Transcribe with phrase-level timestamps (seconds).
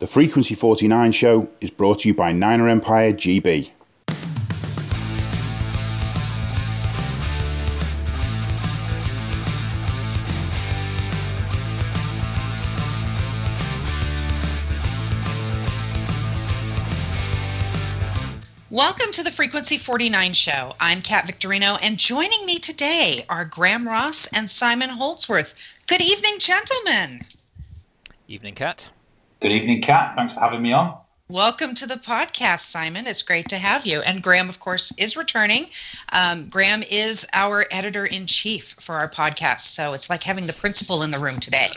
[0.00, 3.70] The Frequency 49 show is brought to you by Niner Empire GB.
[18.68, 20.72] Welcome to the Frequency 49 show.
[20.80, 25.54] I'm Kat Victorino, and joining me today are Graeme Ross and Simon Holdsworth.
[25.86, 27.24] Good evening, gentlemen.
[28.26, 28.88] Evening, Kat.
[29.44, 30.14] Good evening, Kat.
[30.16, 30.96] Thanks for having me on.
[31.28, 33.06] Welcome to the podcast, Simon.
[33.06, 34.00] It's great to have you.
[34.00, 35.66] And Graeme, of course, is returning.
[36.14, 39.60] Um, Graeme is our editor in chief for our podcast.
[39.60, 41.68] So it's like having the principal in the room today.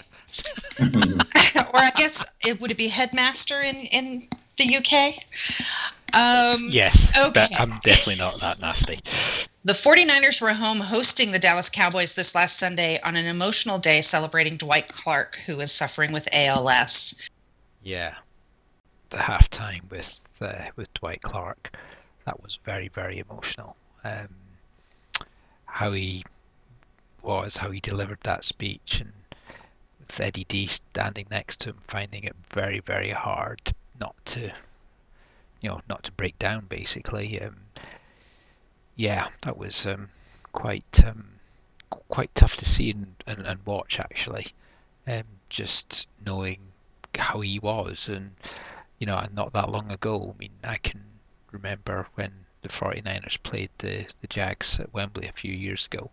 [0.79, 4.23] or I guess it would it be headmaster in, in
[4.55, 5.15] the UK?
[6.13, 7.11] Um, yes.
[7.17, 7.47] Okay.
[7.59, 9.01] I'm definitely not that nasty.
[9.65, 13.99] The 49ers were home hosting the Dallas Cowboys this last Sunday on an emotional day
[13.99, 17.29] celebrating Dwight Clark, who is suffering with ALS.
[17.87, 18.15] Yeah.
[19.11, 21.73] The halftime with uh, with Dwight Clark,
[22.25, 23.77] that was very, very emotional.
[24.03, 24.27] Um,
[25.63, 26.25] how he
[27.21, 29.13] was, how he delivered that speech, and
[30.01, 33.61] with Eddie D standing next to him, finding it very, very hard
[33.97, 34.51] not to
[35.61, 37.41] you know, not to break down basically.
[37.41, 37.55] Um,
[38.97, 40.09] yeah, that was um,
[40.51, 41.39] quite um,
[42.09, 44.47] quite tough to see and, and, and watch actually.
[45.07, 46.59] Um, just knowing
[47.15, 48.31] how he was, and
[48.99, 50.33] you know, not that long ago.
[50.35, 51.03] I mean, I can
[51.51, 56.09] remember when the 49ers played the the Jags at Wembley a few years ago.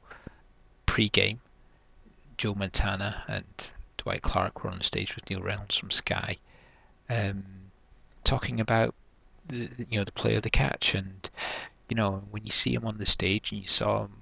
[0.86, 1.40] Pre-game,
[2.36, 6.36] Joe Montana and Dwight Clark were on stage with Neil Reynolds from Sky,
[7.08, 7.44] um,
[8.22, 8.94] talking about
[9.46, 11.28] the you know the play of the catch, and
[11.88, 14.12] you know when you see him on the stage and you saw him,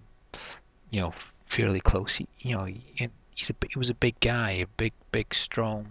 [0.90, 1.12] you know
[1.46, 4.92] fairly close, he, you know he, he's a he was a big guy, a big
[5.10, 5.90] big strong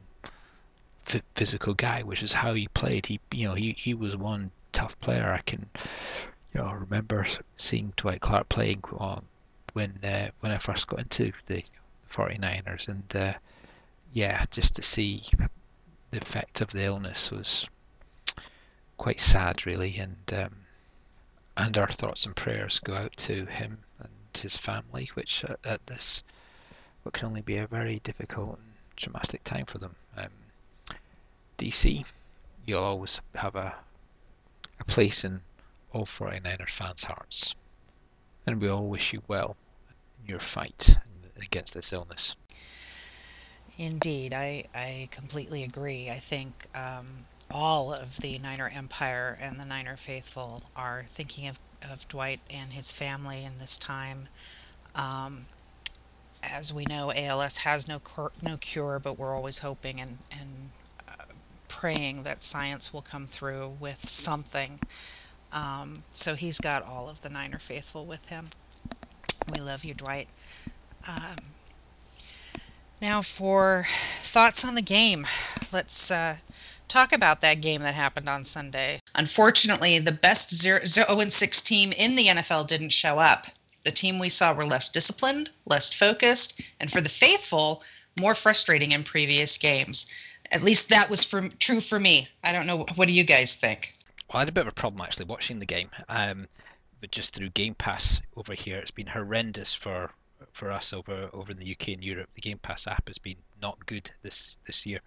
[1.35, 3.05] physical guy, which is how he played.
[3.05, 5.31] He you know he he was one tough player.
[5.31, 5.69] I can
[6.53, 7.25] you know remember
[7.57, 9.25] seeing Dwight Clark playing um,
[9.73, 11.63] when uh, when I first got into the
[12.11, 13.33] 49ers, and uh,
[14.13, 15.23] yeah, just to see
[16.11, 17.67] the effect of the illness was
[18.97, 20.55] quite sad, really, and um,
[21.57, 25.87] and our thoughts and prayers go out to him and his family, which at, at
[25.87, 26.23] this
[27.03, 29.95] what can only be a very difficult and traumatic time for them.
[31.61, 32.03] DC,
[32.65, 33.75] you'll always have a
[34.81, 35.41] a place in
[35.93, 37.55] all 49ers fans' hearts,
[38.47, 39.55] and we all wish you well
[40.19, 40.97] in your fight
[41.37, 42.35] against this illness.
[43.77, 46.09] Indeed, I, I completely agree.
[46.09, 51.59] I think um, all of the Niner Empire and the Niner faithful are thinking of,
[51.83, 54.29] of Dwight and his family in this time.
[54.95, 55.45] Um,
[56.43, 60.71] as we know, ALS has no cur- no cure, but we're always hoping and and
[61.81, 64.79] praying that science will come through with something.
[65.51, 68.49] Um, so he's got all of the Niner faithful with him.
[69.51, 70.27] We love you, Dwight.
[71.07, 71.37] Um,
[73.01, 75.25] now for thoughts on the game.
[75.73, 76.35] Let's uh,
[76.87, 78.99] talk about that game that happened on Sunday.
[79.15, 83.47] Unfortunately, the best 0, 0 6 team in the NFL didn't show up.
[83.85, 87.83] The team we saw were less disciplined, less focused, and for the faithful,
[88.19, 90.13] more frustrating in previous games.
[90.51, 92.27] At least that was for, true for me.
[92.43, 92.85] I don't know.
[92.95, 93.93] What do you guys think?
[94.27, 95.89] Well, I had a bit of a problem actually watching the game.
[96.09, 96.47] Um,
[96.99, 100.11] but just through Game Pass over here, it's been horrendous for
[100.53, 102.29] for us over over in the UK and Europe.
[102.35, 104.99] The Game Pass app has been not good this this year,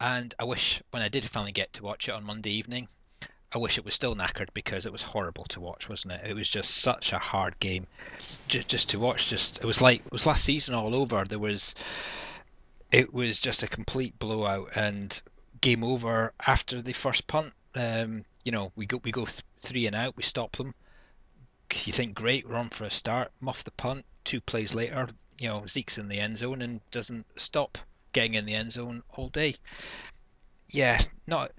[0.00, 2.88] and I wish when I did finally get to watch it on Monday evening,
[3.52, 6.20] I wish it was still knackered because it was horrible to watch, wasn't it?
[6.24, 7.86] It was just such a hard game,
[8.46, 9.28] just, just to watch.
[9.28, 11.24] Just it was like it was last season all over.
[11.24, 11.74] There was,
[12.92, 15.22] it was just a complete blowout and
[15.60, 17.52] game over after the first punt.
[17.74, 20.74] Um, you know, we go we go th- three and out, we stop them.
[21.84, 25.08] You think great, we're on for a start, muff the punt, two plays later,
[25.38, 27.78] you know, Zeke's in the end zone and doesn't stop
[28.12, 29.54] getting in the end zone all day.
[30.68, 31.52] Yeah, not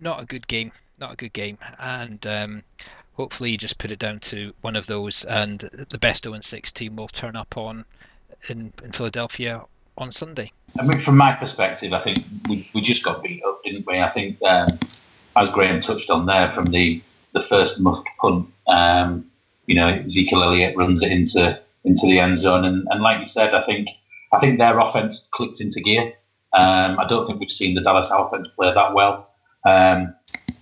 [0.00, 0.72] not a good game.
[0.98, 1.58] Not a good game.
[1.78, 2.62] And um,
[3.12, 6.72] hopefully, you just put it down to one of those, and the best 0 6
[6.72, 7.84] team will turn up on
[8.48, 9.64] in, in Philadelphia
[9.98, 10.52] on Sunday.
[10.78, 14.00] I mean, from my perspective, I think we, we just got beat up, didn't we?
[14.00, 14.78] I think, um,
[15.36, 17.02] as Graeme touched on there, from the,
[17.32, 19.28] the first muffed punt, um,
[19.66, 22.64] you know, Ezekiel Elliott runs it into into the end zone.
[22.64, 23.88] And, and like you said, I think
[24.32, 26.12] I think their offense clicked into gear.
[26.52, 29.30] Um, I don't think we've seen the Dallas offense play that well.
[29.64, 30.14] Um,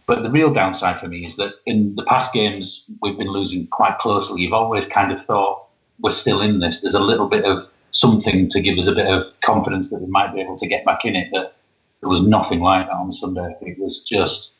[0.06, 3.66] but the real downside for me is that in the past games we've been losing
[3.68, 4.42] quite closely.
[4.42, 5.66] You've always kind of thought
[6.00, 6.80] we're still in this.
[6.80, 10.06] There's a little bit of something to give us a bit of confidence that we
[10.06, 11.28] might be able to get back in it.
[11.32, 11.56] That
[12.00, 13.56] There was nothing like that on Sunday.
[13.62, 14.52] It was just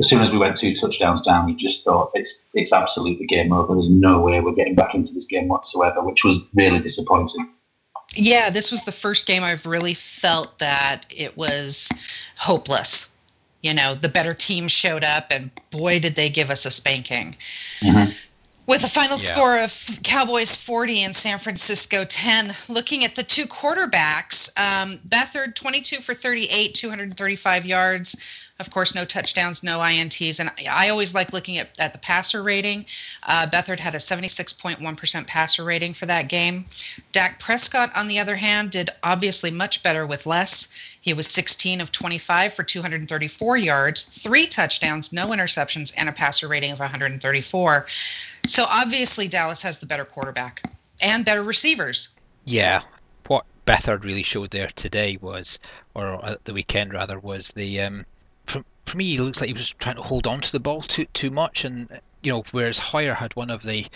[0.00, 3.52] as soon as we went two touchdowns down, we just thought it's it's absolutely game
[3.52, 3.74] over.
[3.74, 7.48] There's no way we're getting back into this game whatsoever, which was really disappointing.
[8.14, 11.92] Yeah, this was the first game I've really felt that it was
[12.36, 13.14] hopeless.
[13.62, 17.36] You know, the better team showed up, and boy, did they give us a spanking.
[17.80, 18.10] Mm-hmm.
[18.70, 19.32] With a final yeah.
[19.32, 22.54] score of Cowboys 40 and San Francisco 10.
[22.68, 28.16] Looking at the two quarterbacks, um, Beathard 22 for 38, 235 yards.
[28.60, 30.38] Of course, no touchdowns, no INTs.
[30.38, 32.86] And I always like looking at, at the passer rating.
[33.24, 36.66] Uh, Beathard had a 76.1% passer rating for that game.
[37.10, 40.68] Dak Prescott, on the other hand, did obviously much better with less.
[41.00, 46.46] He was 16 of 25 for 234 yards, three touchdowns, no interceptions, and a passer
[46.46, 47.86] rating of 134.
[48.46, 50.62] So obviously, Dallas has the better quarterback
[51.02, 52.16] and better receivers.
[52.44, 52.82] Yeah.
[53.26, 55.58] What Beathard really showed there today was,
[55.94, 58.04] or at the weekend rather, was the um,
[58.46, 60.82] for, for me, it looks like he was trying to hold on to the ball
[60.82, 61.88] too too much, and
[62.22, 63.86] you know, whereas Hoyer had one of the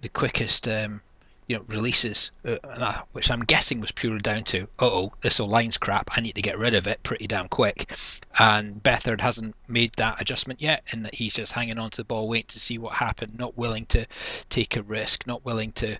[0.00, 1.02] the quickest um,
[1.48, 5.78] you know releases, uh, which I'm guessing was purely down to oh this old line's
[5.78, 7.96] crap, I need to get rid of it pretty damn quick,
[8.38, 12.04] and Beathard hasn't made that adjustment yet, in that he's just hanging on to the
[12.04, 14.06] ball, waiting to see what happened, not willing to
[14.50, 15.96] take a risk, not willing to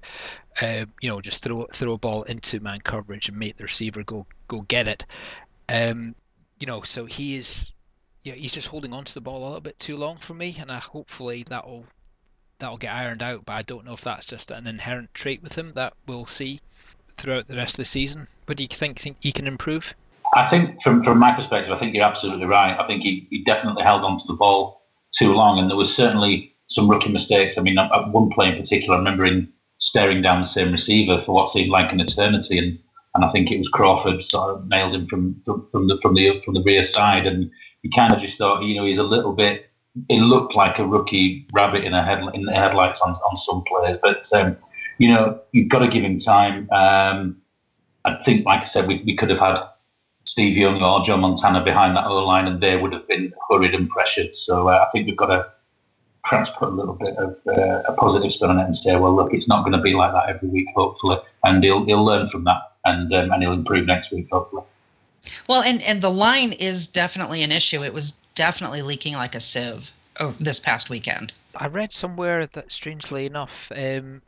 [0.61, 4.05] uh, you know just throw throw a ball into man coverage and make the receiver
[4.05, 5.05] go go get it.
[5.71, 6.15] Um,
[6.61, 7.73] you know, so he is
[8.23, 10.56] yeah, he's just holding on to the ball a little bit too long for me,
[10.61, 11.87] and I, hopefully that'll
[12.58, 13.44] that'll get ironed out.
[13.44, 16.60] But I don't know if that's just an inherent trait with him that we'll see
[17.16, 18.28] throughout the rest of the season.
[18.46, 19.94] But do you think think he can improve?
[20.34, 22.78] I think from from my perspective, I think you're absolutely right.
[22.78, 24.82] I think he, he definitely held on to the ball
[25.12, 27.56] too long, and there was certainly some rookie mistakes.
[27.56, 31.22] I mean, at one play in particular, I remember him staring down the same receiver
[31.25, 32.78] for what seemed like an eternity, and
[33.14, 36.40] and I think it was Crawford sort of nailed him from from, the from the
[36.44, 37.50] from the rear side, and
[37.82, 39.68] you kind of just thought, you know, he's a little bit.
[40.09, 43.62] It looked like a rookie rabbit in a head in the headlights on on some
[43.65, 44.56] players, but um,
[44.99, 46.69] you know, you've got to give him time.
[46.71, 47.41] Um,
[48.05, 49.59] I think, like I said, we, we could have had
[50.25, 53.75] Steve Young or Joe Montana behind that other line, and they would have been hurried
[53.75, 54.35] and pressured.
[54.35, 55.47] So uh, I think we've got to
[56.25, 59.15] perhaps put a little bit of uh, a positive spin on it and say, well,
[59.15, 62.29] look, it's not going to be like that every week, hopefully, and he'll he'll learn
[62.29, 64.62] from that and um, and he'll improve next week, hopefully.
[65.49, 67.83] Well, and and the line is definitely an issue.
[67.83, 69.90] It was definitely leaking like a sieve
[70.38, 71.32] this past weekend.
[71.56, 74.23] I read somewhere that, strangely enough, um,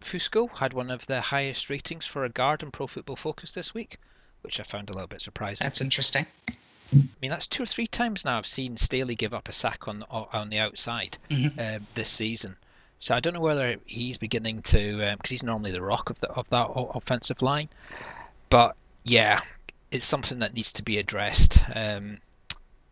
[0.00, 3.72] Fusco had one of the highest ratings for a guard in Pro Football Focus this
[3.72, 3.96] week,
[4.42, 5.64] which I found a little bit surprising.
[5.64, 6.26] That's interesting.
[6.92, 9.88] I mean, that's two or three times now I've seen Staley give up a sack
[9.88, 11.58] on on the outside mm-hmm.
[11.58, 12.56] uh, this season.
[12.98, 16.20] So I don't know whether he's beginning to, because um, he's normally the rock of
[16.20, 17.68] the of that offensive line.
[18.50, 19.40] But yeah,
[19.90, 21.62] it's something that needs to be addressed.
[21.74, 22.18] Um,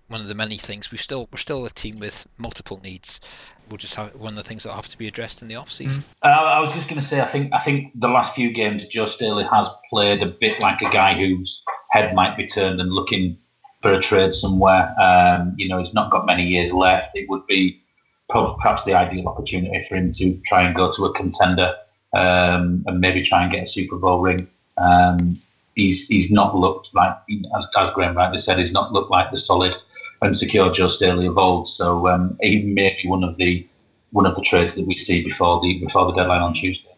[0.08, 3.20] one of the many things we still we're still a team with multiple needs.
[3.68, 5.70] We'll just have one of the things that have to be addressed in the off
[5.70, 6.04] season.
[6.22, 8.86] Uh, I was just going to say, I think I think the last few games,
[8.86, 12.92] Joe Staley has played a bit like a guy whose head might be turned and
[12.92, 13.38] looking
[13.80, 14.94] for a trade somewhere.
[15.00, 17.10] Um, you know, he's not got many years left.
[17.14, 17.82] It would be
[18.28, 21.74] perhaps the ideal opportunity for him to try and go to a contender
[22.14, 24.48] um, and maybe try and get a Super Bowl ring.
[24.78, 25.40] Um,
[25.74, 27.16] he's he's not looked like,
[27.56, 29.74] as, as Graeme rightly said, he's not looked like the solid
[30.22, 31.68] and secure Joe Staley of old.
[31.68, 33.66] So um, he may be one of the
[34.10, 36.88] one of the trades that we see before the before the deadline on Tuesday.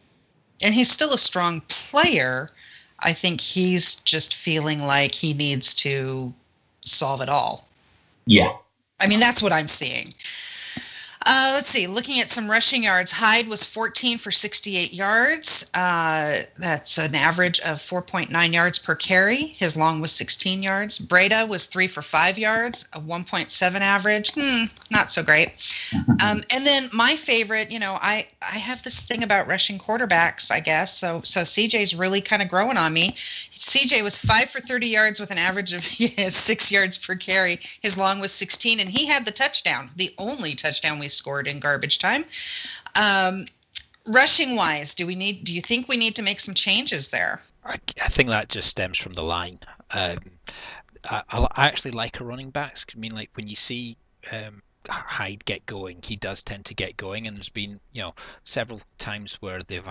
[0.62, 2.48] And he's still a strong player.
[3.00, 6.32] I think he's just feeling like he needs to
[6.84, 7.68] solve it all.
[8.26, 8.52] Yeah.
[9.00, 10.14] I mean, that's what I'm seeing.
[11.26, 11.86] Uh, let's see.
[11.86, 15.70] Looking at some rushing yards, Hyde was 14 for 68 yards.
[15.72, 19.46] Uh, that's an average of 4.9 yards per carry.
[19.46, 20.98] His long was 16 yards.
[20.98, 24.32] Breida was three for five yards, a 1.7 average.
[24.34, 25.48] Hmm, not so great.
[26.20, 30.50] Um, and then my favorite, you know, I I have this thing about rushing quarterbacks,
[30.50, 30.96] I guess.
[30.96, 33.14] So so CJ's really kind of growing on me.
[33.52, 35.84] CJ was five for 30 yards with an average of
[36.30, 37.58] six yards per carry.
[37.80, 41.60] His long was 16, and he had the touchdown, the only touchdown we scored in
[41.60, 42.24] garbage time.
[42.94, 43.46] Um,
[44.06, 45.44] rushing wise, do we need?
[45.44, 47.40] Do you think we need to make some changes there?
[47.64, 49.58] I, I think that just stems from the line.
[49.90, 50.18] Um,
[51.04, 52.84] I, I, actually like a running backs.
[52.94, 53.96] I mean, like when you see
[54.32, 58.14] um, Hyde get going, he does tend to get going, and there's been you know
[58.44, 59.86] several times where they've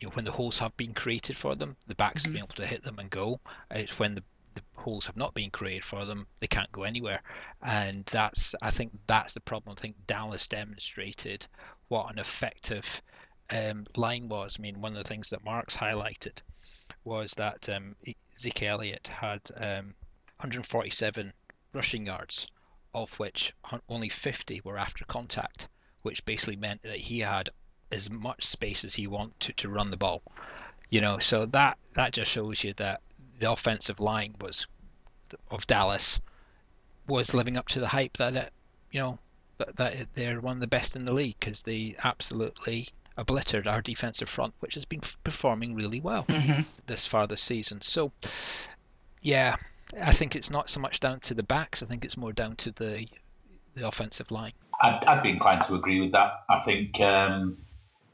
[0.00, 2.32] you know when the holes have been created for them, the backs mm-hmm.
[2.32, 3.40] have been able to hit them and go.
[3.70, 4.22] It's when the
[4.56, 7.22] the holes have not been created for them, they can't go anywhere.
[7.62, 9.76] And that's, I think, that's the problem.
[9.78, 11.46] I think Dallas demonstrated
[11.88, 13.00] what an effective
[13.50, 14.56] um, line was.
[14.58, 16.42] I mean, one of the things that Marks highlighted
[17.04, 17.94] was that um,
[18.36, 19.94] Zeke Elliott had um,
[20.38, 21.32] 147
[21.72, 22.48] rushing yards,
[22.94, 23.54] of which
[23.88, 25.68] only 50 were after contact,
[26.02, 27.50] which basically meant that he had
[27.92, 30.22] as much space as he wanted to, to run the ball.
[30.90, 33.00] You know, so that that just shows you that
[33.38, 34.66] the offensive line was
[35.50, 36.20] of Dallas
[37.08, 38.52] was living up to the hype that it,
[38.90, 39.18] you know,
[39.58, 43.80] that, that they're one of the best in the league because they absolutely obliterated our
[43.80, 46.60] defensive front, which has been performing really well mm-hmm.
[46.86, 47.80] this far this season.
[47.80, 48.12] So,
[49.22, 49.56] yeah,
[50.02, 51.82] I think it's not so much down to the backs.
[51.82, 53.06] I think it's more down to the
[53.74, 54.52] the offensive line.
[54.82, 56.44] I'd, I'd be inclined to agree with that.
[56.48, 57.58] I think um,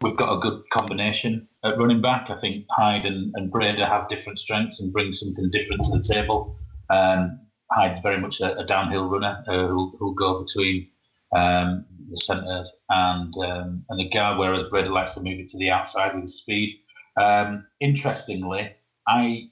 [0.02, 2.28] we've got a good combination at running back.
[2.30, 6.02] I think Hyde and, and Breida have different strengths and bring something different to the
[6.02, 6.56] table.
[6.90, 7.40] Um,
[7.70, 10.88] Hyde's very much a, a downhill runner uh, who'll, who'll, go between
[11.34, 15.58] um, the centres and um, and the guard, whereas Breida likes to move it to
[15.58, 16.80] the outside with speed.
[17.16, 18.72] Um, interestingly,
[19.06, 19.48] I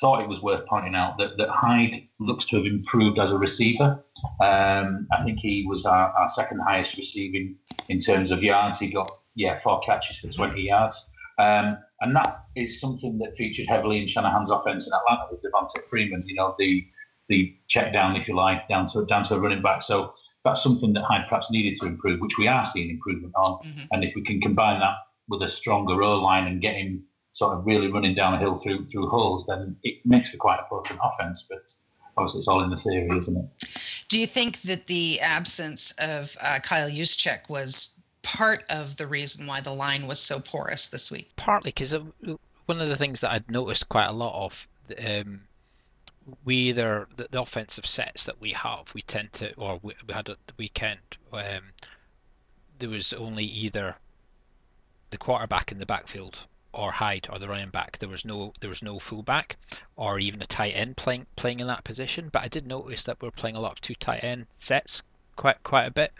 [0.00, 3.38] thought it was worth pointing out that, that Hyde looks to have improved as a
[3.38, 4.04] receiver.
[4.40, 7.56] Um, I think he was our, our, second highest receiving
[7.88, 8.78] in terms of yards.
[8.78, 11.06] He got yeah four catches for 20 yards.
[11.38, 15.82] Um, and that is something that featured heavily in Shanahan's offense in Atlanta with Devonta
[15.88, 16.22] Freeman.
[16.26, 16.84] You know the
[17.28, 19.82] the check down, if you like, down to down to a running back.
[19.82, 20.14] So
[20.44, 23.60] that's something that Hyde perhaps needed to improve, which we are seeing improvement on.
[23.64, 23.86] Mm-hmm.
[23.92, 24.96] And if we can combine that
[25.28, 28.58] with a stronger O line and get him sort of really running down a hill
[28.58, 31.46] through through holes, then it makes for quite a potent offense.
[31.48, 31.72] But
[32.16, 34.06] obviously, it's all in the theory, isn't it?
[34.08, 37.93] Do you think that the absence of uh, Kyle Juszczyk was
[38.24, 41.30] part of the reason why the line was so porous this week?
[41.36, 41.94] Partly because
[42.66, 44.66] one of the things that I'd noticed quite a lot of.
[44.98, 45.42] Um,
[46.44, 50.14] we either the, the, offensive sets that we have, we tend to, or we, we
[50.14, 51.00] had at the weekend,
[51.32, 51.72] um,
[52.78, 53.94] there was only either
[55.10, 57.98] the quarterback in the backfield or Hyde or the running back.
[57.98, 59.56] There was no there was no fullback
[59.96, 62.30] or even a tight end playing playing in that position.
[62.30, 65.02] But I did notice that we're playing a lot of two tight end sets
[65.36, 66.12] quite quite a bit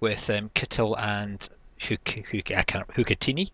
[0.00, 1.48] with um, Kittle and
[1.80, 3.50] Huk, Huk, I can't, Hukatini.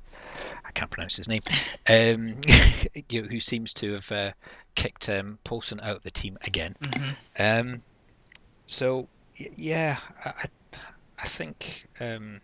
[0.64, 1.42] I can't pronounce his name.
[1.88, 2.36] Um,
[3.08, 4.32] you know, who seems to have uh,
[4.74, 6.76] kicked um, Paulson out of the team again.
[6.80, 7.10] Mm-hmm.
[7.70, 7.82] Um,
[8.66, 10.46] so yeah, I,
[11.18, 11.86] I think.
[11.98, 12.40] Um,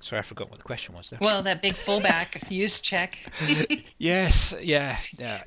[0.00, 1.18] sorry, I forgot what the question was there.
[1.20, 3.82] Well, that big fullback Juszczyk.
[3.98, 5.42] yes, yeah, yeah.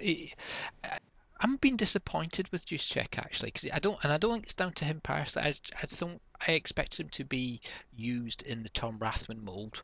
[1.44, 4.74] I'm being disappointed with Juszczyk actually because I don't, and I don't think it's down
[4.74, 5.50] to him personally.
[5.50, 6.22] I, I don't.
[6.48, 7.62] I expect him to be
[7.96, 9.82] used in the Tom Rathman mold.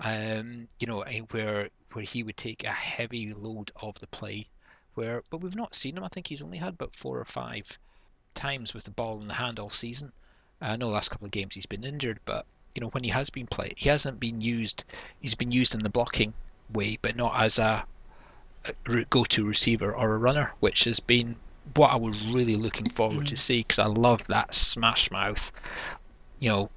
[0.00, 4.48] Um, you know, where where he would take a heavy load of the play
[4.94, 6.02] where but we've not seen him.
[6.04, 7.78] I think he's only had about four or five
[8.34, 10.12] times with the ball in the hand all season.
[10.60, 13.10] I know the last couple of games he's been injured, but you know when he
[13.10, 14.84] has been played, he hasn't been used.
[15.20, 16.34] He's been used in the blocking
[16.72, 17.86] way, but not as a
[19.10, 21.36] go-to receiver or a runner, which has been
[21.74, 23.28] what I was really looking forward mm.
[23.28, 25.50] to see because I love that smash mouth,
[26.38, 26.70] you know,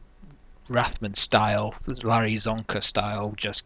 [0.70, 3.64] Rathman style, Larry Csonka style, just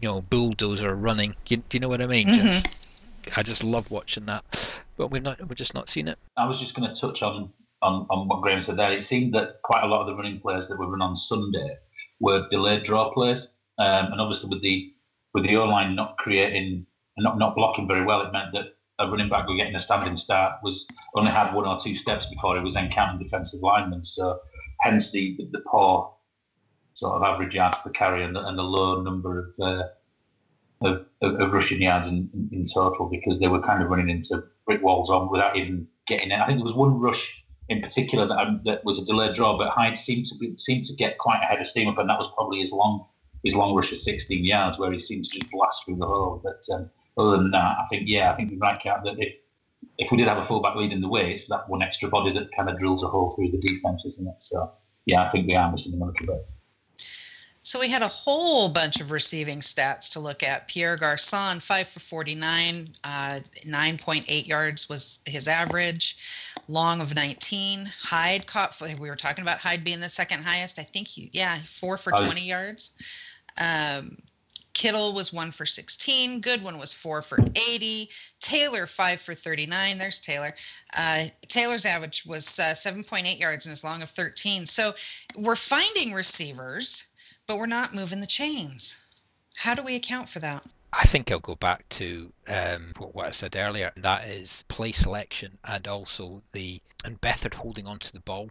[0.00, 1.34] you know bulldozer running.
[1.44, 2.28] Do you, you know what I mean?
[2.28, 2.46] Mm-hmm.
[2.46, 3.04] Just
[3.36, 6.18] I just love watching that, but we've not we've just not seen it.
[6.36, 7.50] I was just going to touch on,
[7.82, 8.92] on on what Graeme said there.
[8.92, 11.76] It seemed that quite a lot of the running players that were run on Sunday
[12.20, 13.48] were delayed draw plays,
[13.78, 14.92] um, and obviously with the
[15.34, 16.86] with the O line not creating
[17.16, 19.78] and not not blocking very well, it meant that a running back were getting a
[19.78, 20.86] standing start was
[21.16, 24.04] only had one or two steps before he was encountering defensive linemen.
[24.04, 24.40] So
[24.80, 26.14] hence the the poor
[26.94, 29.82] sort of average yards per carry and the, and the low number of uh,
[30.82, 34.42] of, of, rushing yards in, in, in, total because they were kind of running into
[34.64, 36.40] brick walls on without even getting it.
[36.40, 37.40] I think there was one rush
[37.70, 40.84] in particular that, um, that was a delayed draw, but Hyde seemed to be, seemed
[40.86, 43.06] to get quite ahead of steam up, and that was probably his long
[43.44, 46.42] his long rush of 16 yards where he seemed to just blast through the hole.
[46.44, 46.90] But um,
[47.20, 49.34] other than that, I think yeah, I think you're right, Kat, that if
[49.98, 52.48] if we did have a fullback leading the way, it's that one extra body that
[52.56, 54.36] kind of drills a hole through the defense, isn't it?
[54.38, 54.72] So
[55.06, 56.46] yeah, I think we are missing him a little bit.
[57.62, 60.66] So we had a whole bunch of receiving stats to look at.
[60.66, 66.16] Pierre Garcon, five for 49, uh, 9.8 yards was his average,
[66.68, 67.90] long of 19.
[68.00, 70.78] Hyde caught, we were talking about Hyde being the second highest.
[70.78, 72.96] I think he, yeah, four for 20 yards.
[73.58, 74.16] Um,
[74.72, 76.40] Kittle was one for 16.
[76.40, 78.08] Goodwin was four for 80.
[78.40, 79.98] Taylor, five for 39.
[79.98, 80.52] There's Taylor.
[80.96, 84.66] Uh, Taylor's average was uh, 7.8 yards and his long of 13.
[84.66, 84.94] So
[85.36, 87.10] we're finding receivers
[87.50, 89.04] but we're not moving the chains.
[89.56, 90.64] How do we account for that?
[90.92, 93.90] I think I'll go back to um, what I said earlier.
[93.96, 98.50] That is play selection and also the and Beathard holding onto the ball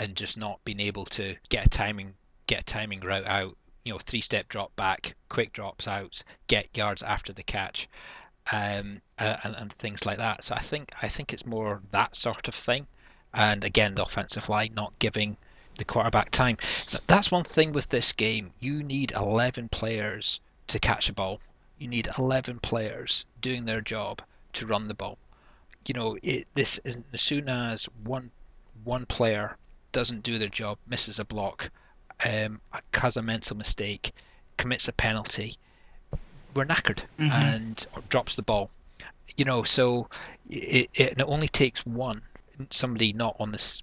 [0.00, 2.14] and just not being able to get a timing
[2.48, 3.56] get a timing route out.
[3.84, 7.88] You know, three step drop back, quick drops out, get yards after the catch.
[8.52, 10.44] um, and, and things like that.
[10.44, 12.86] So I think I think it's more that sort of thing.
[13.32, 15.36] And again, the offensive line not giving
[15.76, 16.56] the quarterback time.
[17.06, 18.52] That's one thing with this game.
[18.60, 21.40] You need 11 players to catch a ball.
[21.78, 24.22] You need 11 players doing their job
[24.54, 25.18] to run the ball.
[25.86, 26.78] You know, it, this
[27.12, 28.30] as soon as one
[28.84, 29.56] one player
[29.92, 31.70] doesn't do their job, misses a block,
[32.24, 32.60] um,
[32.94, 34.12] has a mental mistake,
[34.56, 35.56] commits a penalty,
[36.54, 37.30] we're knackered mm-hmm.
[37.30, 38.70] and drops the ball.
[39.36, 40.08] You know, so
[40.48, 42.22] it, it only takes one
[42.70, 43.82] somebody not on this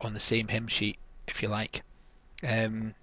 [0.00, 0.96] on the same hymn sheet,
[1.28, 1.82] if you like,
[2.46, 2.94] um,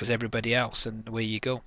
[0.00, 1.60] as everybody else, and away you go,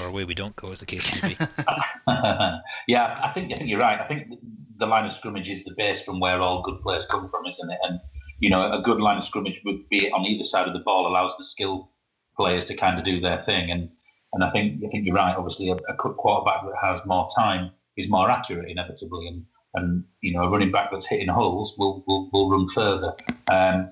[0.00, 1.36] or away we don't go, as the case may be.
[2.86, 4.00] yeah, I think I think you're right.
[4.00, 4.38] I think
[4.78, 7.70] the line of scrimmage is the base from where all good players come from, isn't
[7.70, 7.78] it?
[7.82, 8.00] And
[8.38, 11.06] you know, a good line of scrimmage would be on either side of the ball
[11.06, 11.90] allows the skill
[12.36, 13.70] players to kind of do their thing.
[13.70, 13.90] And
[14.32, 15.36] and I think I think you're right.
[15.36, 20.32] Obviously, a, a quarterback that has more time is more accurate inevitably, and and you
[20.32, 23.14] know a running back that's hitting holes will will, will run further.
[23.50, 23.90] Um,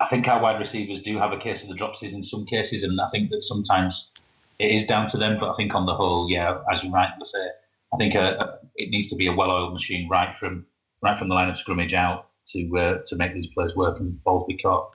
[0.00, 2.82] I think our wide receivers do have a case of the dropsies in some cases,
[2.82, 4.10] and I think that sometimes
[4.58, 5.38] it is down to them.
[5.38, 7.46] But I think on the whole, yeah, as you rightly say,
[7.92, 10.64] I think a, a, it needs to be a well-oiled machine right from
[11.02, 14.22] right from the line of scrimmage out to uh, to make these players work and
[14.24, 14.92] balls be caught.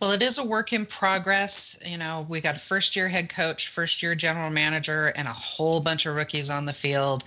[0.00, 1.78] Well, it is a work in progress.
[1.84, 5.32] You know, we got a first year head coach, first year general manager, and a
[5.32, 7.24] whole bunch of rookies on the field.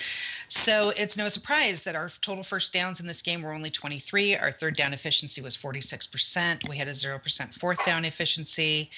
[0.49, 4.38] So it's no surprise that our total first downs in this game were only 23.
[4.38, 6.69] Our third down efficiency was 46%.
[6.69, 8.91] We had a 0% fourth down efficiency.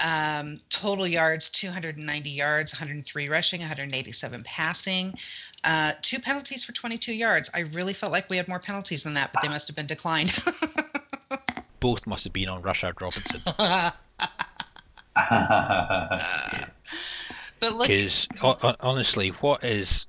[0.00, 5.14] Um, total yards 290 yards, 103 rushing, 187 passing.
[5.62, 7.50] Uh, two penalties for 22 yards.
[7.54, 9.86] I really felt like we had more penalties than that, but they must have been
[9.86, 10.36] declined.
[11.84, 13.42] both must have been on Rashard Robinson.
[17.60, 18.26] but look, because
[18.80, 20.06] honestly, what is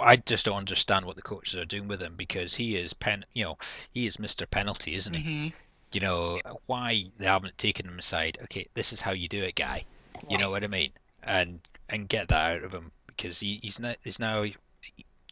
[0.00, 3.24] I just don't understand what the coaches are doing with him because he is pen,
[3.34, 3.56] you know,
[3.92, 5.22] he is Mister Penalty, isn't he?
[5.22, 5.48] Mm-hmm.
[5.92, 8.38] You know why they haven't taken him aside?
[8.44, 9.84] Okay, this is how you do it, guy.
[10.28, 10.92] You know what I mean?
[11.22, 14.44] And and get that out of him because he, he's not he's now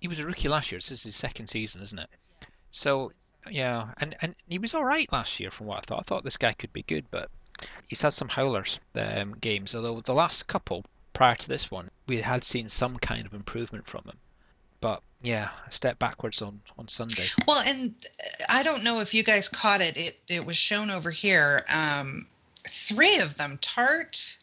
[0.01, 0.79] he was a rookie last year.
[0.79, 2.11] This is his second season, isn't it?
[2.71, 3.13] So
[3.51, 6.01] yeah, and and he was all right last year from what I thought.
[6.01, 7.31] I thought this guy could be good, but
[7.89, 9.75] he's had some howlers um, games.
[9.75, 13.87] Although the last couple prior to this one, we had seen some kind of improvement
[13.87, 14.19] from him.
[14.81, 17.25] But yeah, a step backwards on on Sunday.
[17.47, 17.95] Well, and
[18.49, 19.97] I don't know if you guys caught it.
[19.97, 21.65] It it was shown over here.
[21.69, 22.27] Um,
[22.67, 24.39] three of them, Tartt.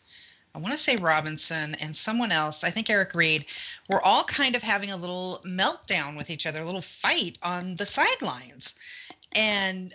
[0.56, 3.46] I want to say Robinson and someone else, I think Eric Reid,
[3.90, 7.76] were all kind of having a little meltdown with each other, a little fight on
[7.76, 8.80] the sidelines.
[9.36, 9.94] And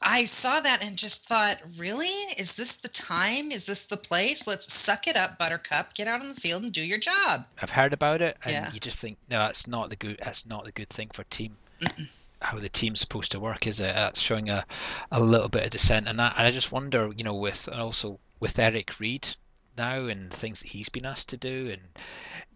[0.00, 2.06] I saw that and just thought, really?
[2.38, 3.50] Is this the time?
[3.50, 4.46] Is this the place?
[4.46, 5.94] Let's suck it up, Buttercup.
[5.94, 7.46] Get out on the field and do your job.
[7.60, 8.72] I've heard about it, and yeah.
[8.72, 10.18] you just think, no, that's not the good.
[10.22, 11.56] That's not the good thing for team.
[11.80, 12.08] Mm-mm.
[12.40, 13.94] How the team's supposed to work, is it?
[13.94, 14.64] That's showing a,
[15.10, 16.34] a little bit of dissent, and that.
[16.36, 19.28] And I just wonder, you know, with and also with Eric Reid
[19.76, 21.82] now and things that he's been asked to do and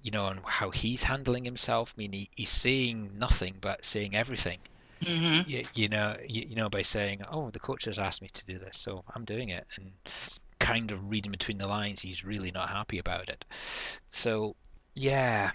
[0.02, 4.14] you know and how he's handling himself i mean he, he's saying nothing but saying
[4.14, 4.58] everything
[5.00, 5.48] mm-hmm.
[5.48, 8.46] you, you, know you, you, know by saying oh the coach has asked me to
[8.46, 9.90] do this so i'm doing it and
[10.58, 13.44] kind of reading between the lines he's really not happy about it
[14.08, 14.54] so
[14.94, 15.50] yeah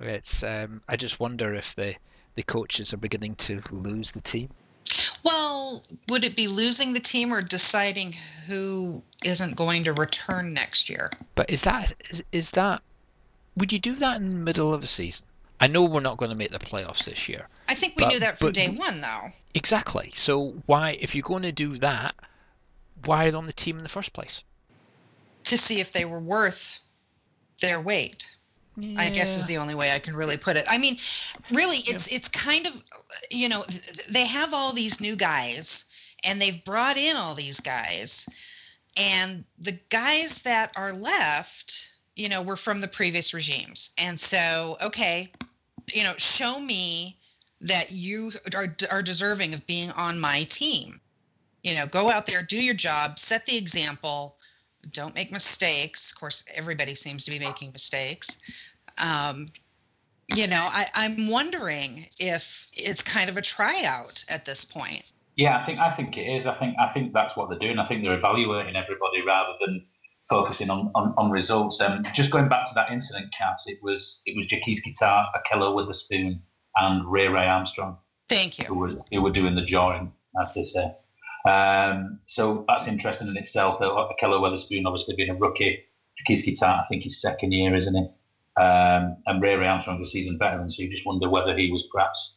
[0.00, 1.94] it's um, i just wonder if the
[2.36, 4.48] the coaches are beginning to lose the team
[5.24, 8.14] well, would it be losing the team or deciding
[8.46, 11.10] who isn't going to return next year?
[11.34, 12.82] But is that is, is that
[13.56, 15.26] would you do that in the middle of a season?
[15.60, 17.48] I know we're not going to make the playoffs this year.
[17.68, 19.30] I think we but, knew that from day one, though.
[19.54, 20.12] Exactly.
[20.14, 22.14] So why, if you're going to do that,
[23.04, 24.44] why are they on the team in the first place?
[25.44, 26.80] To see if they were worth
[27.60, 28.30] their weight.
[28.76, 29.00] Yeah.
[29.00, 30.64] I guess is the only way I can really put it.
[30.70, 30.98] I mean,
[31.50, 32.16] really, it's yeah.
[32.16, 32.80] it's kind of,
[33.28, 33.64] you know,
[34.08, 35.86] they have all these new guys,
[36.22, 38.28] and they've brought in all these guys,
[38.96, 44.76] and the guys that are left, you know, were from the previous regimes, and so
[44.80, 45.28] okay,
[45.94, 47.18] you know, show me
[47.60, 51.00] that you are are deserving of being on my team.
[51.62, 54.36] You know, go out there, do your job, set the example
[54.92, 56.12] don't make mistakes.
[56.12, 58.40] Of course, everybody seems to be making mistakes
[58.98, 59.48] um,
[60.34, 65.02] you know, I, I'm wondering if it's kind of a tryout at this point.
[65.36, 66.46] Yeah, I think I think it is.
[66.46, 67.78] I think I think that's what they're doing.
[67.78, 69.86] I think they're evaluating everybody rather than
[70.28, 71.80] focusing on, on, on results.
[71.80, 75.74] Um, just going back to that incident, Kat, it was it was Jaquiski Tartt, Ahkello
[75.74, 76.40] Witherspoon,
[76.76, 77.96] and Ray Ray Armstrong.
[78.28, 78.66] Thank you.
[78.66, 80.92] Who were, who were doing the jawing, as they say.
[81.48, 83.80] Um, so that's interesting in itself.
[83.80, 85.84] Ahkello Witherspoon, obviously being a rookie.
[86.20, 88.06] Jaquiski Tartt, I think his second year, isn't he?
[88.60, 91.86] Um, and Ray Ray Armstrong's a seasoned veteran, so you just wonder whether he was
[91.92, 92.34] perhaps,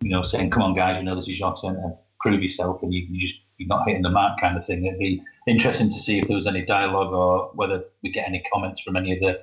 [0.00, 2.80] you know, saying, "Come on, guys, you know this is your turn to prove yourself,"
[2.82, 4.86] and you, you just you're not hitting the mark, kind of thing.
[4.86, 8.42] It'd be interesting to see if there was any dialogue or whether we get any
[8.52, 9.40] comments from any of the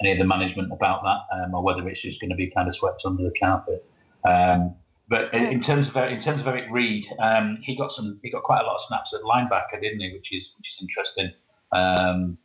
[0.00, 2.68] any of the management about that, um, or whether it's just going to be kind
[2.68, 3.84] of swept under the carpet.
[4.24, 4.74] Um,
[5.08, 8.42] but in terms of in terms of Eric Reid, um, he got some he got
[8.42, 10.12] quite a lot of snaps at linebacker, didn't he?
[10.12, 11.32] Which is which is interesting.
[11.72, 12.36] Um,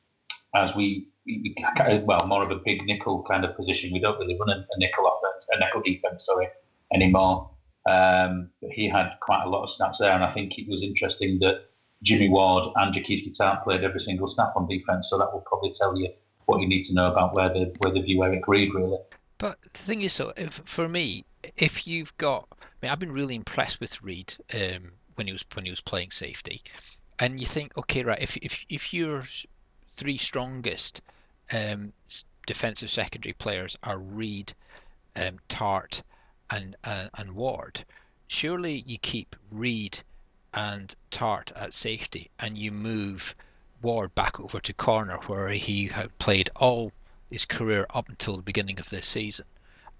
[0.55, 1.55] as we, we,
[2.03, 3.91] well more of a big nickel kind of position.
[3.93, 6.47] We don't really run a, a nickel offense, a nickel defense, sorry,
[6.93, 7.49] anymore.
[7.89, 10.84] Um, but he had quite a lot of snaps there, and I think it was
[10.84, 11.65] interesting that
[12.04, 15.08] Jimmy Ward and Jaquiski Tartt played every single snap on defense.
[15.10, 16.10] So that will probably tell you
[16.46, 18.98] what you need to know about where the where the view Eric Reid really.
[19.38, 21.26] But the thing is, so if, for me,
[21.58, 25.44] if you've got, I mean, I've been really impressed with Reid um, when he was
[25.54, 26.62] when he was playing safety,
[27.20, 29.24] and you think, okay, right, if if if your
[29.98, 31.02] three strongest
[31.52, 31.94] um,
[32.46, 34.54] defensive secondary players are Reid,
[35.15, 36.02] um, Tartt,
[36.52, 37.84] and, and and Ward,
[38.28, 40.02] surely you keep Reid
[40.54, 43.34] and Tartt at safety, and you move
[43.82, 46.92] Ward back over to corner where he had played all
[47.32, 49.46] his career up until the beginning of this season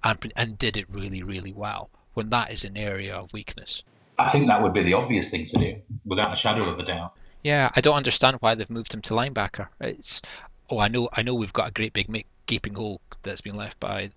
[0.04, 3.84] and, and did it really, really well when that is an area of weakness.
[4.20, 6.84] I think that would be the obvious thing to do, without a shadow of a
[6.84, 7.14] doubt.
[7.44, 9.68] Yeah, I don't understand why they've moved him to linebacker.
[9.80, 10.22] It's
[10.70, 13.80] oh, I know, I know, we've got a great big gaping hole that's been left
[13.80, 14.12] by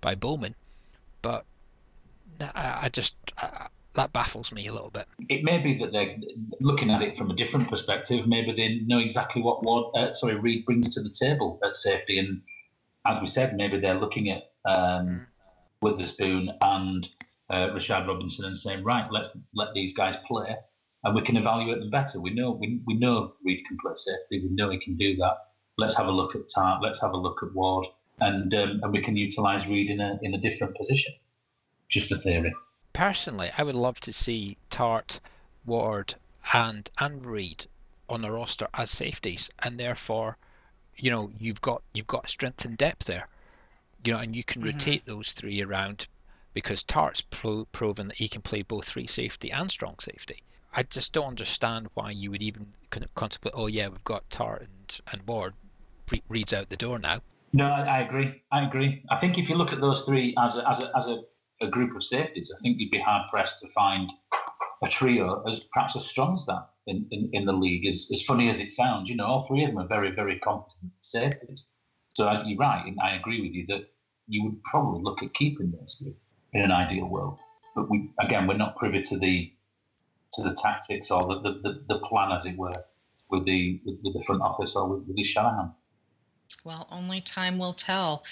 [0.00, 0.54] by Bowman,
[1.22, 1.44] but
[2.40, 5.06] I, I just I, that baffles me a little bit.
[5.28, 6.16] It may be that they're
[6.60, 8.26] looking at it from a different perspective.
[8.26, 12.18] Maybe they know exactly what Ward, uh, sorry, Reid brings to the table at safety,
[12.18, 12.42] and
[13.06, 15.26] as we said, maybe they're looking at um,
[15.80, 17.08] Witherspoon and
[17.50, 20.54] uh, Rashad Robinson and saying, right, let's let these guys play,
[21.04, 22.20] and we can evaluate them better.
[22.20, 24.46] We know we, we know Reid can play safety.
[24.46, 25.36] We know he can do that.
[25.78, 26.82] Let's have a look at Tartt.
[26.82, 27.86] Let's have a look at Ward,
[28.20, 31.14] and um, and we can utilise Reid in a in a different position.
[31.88, 32.54] Just a theory.
[32.92, 35.20] Personally, I would love to see Tartt,
[35.64, 36.14] Ward,
[36.52, 37.66] and and Reid
[38.08, 40.38] on the roster as safeties, and therefore,
[40.96, 43.28] you know, you've got you've got strength and depth there
[44.06, 44.70] you know, and you can mm-hmm.
[44.70, 46.06] rotate those three around
[46.54, 50.42] because Tartt's pro- proven that he can play both free safety and strong safety.
[50.72, 53.54] I just don't understand why you would even kind of contemplate.
[53.56, 55.54] Oh yeah, we've got Tartt and and Ward
[56.28, 57.20] Reid's out the door now.
[57.52, 58.42] No, I, I, agree.
[58.52, 59.02] I agree.
[59.10, 61.22] I think if you look at those three as a, as a, as a,
[61.60, 64.10] a group of safeties, I think you'd be hard pressed to find
[64.82, 67.86] a trio as perhaps as strong as that in, in, in the league.
[67.86, 70.38] As, as funny as it sounds, you know, all three of them are very, very
[70.40, 71.66] competent safeties.
[72.14, 73.88] So uh, you're right, and I agree with you that
[74.28, 76.14] you would probably look at keeping those three
[76.52, 77.38] in an ideal world.
[77.74, 79.52] But we again, we're not privy to the
[80.32, 82.72] to the tactics or the, the, the, plan, as it were,
[83.30, 85.72] with the with, with the front office or with, with the Shanahan.
[86.64, 88.24] Well, only time will tell.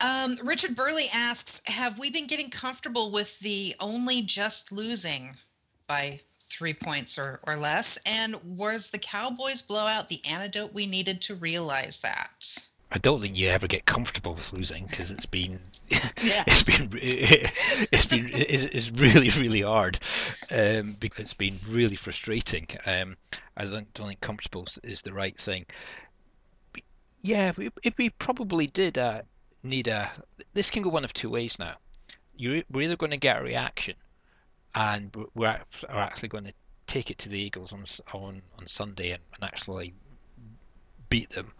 [0.00, 5.36] Um, Richard Burley asks, have we been getting comfortable with the only just losing
[5.86, 7.98] by three points or, or less?
[8.04, 12.68] And was the Cowboys blowout the antidote we needed to realize that?
[12.92, 16.44] I don't think you ever get comfortable with losing because it's been yeah.
[16.46, 19.98] it's been it's been it's really really hard
[20.52, 22.68] um, because it's been really frustrating.
[22.86, 23.16] Um,
[23.56, 25.66] I don't, don't think comfortable is the right thing.
[27.22, 29.22] Yeah, we, we probably did uh,
[29.66, 30.10] need a.
[30.54, 31.74] This can go one of two ways now.
[32.36, 33.96] you we're either going to get a reaction,
[34.74, 35.58] and we're, we're
[35.90, 36.52] actually going to
[36.86, 37.84] take it to the Eagles on
[38.18, 39.94] on, on Sunday and, and actually
[41.08, 41.52] beat them,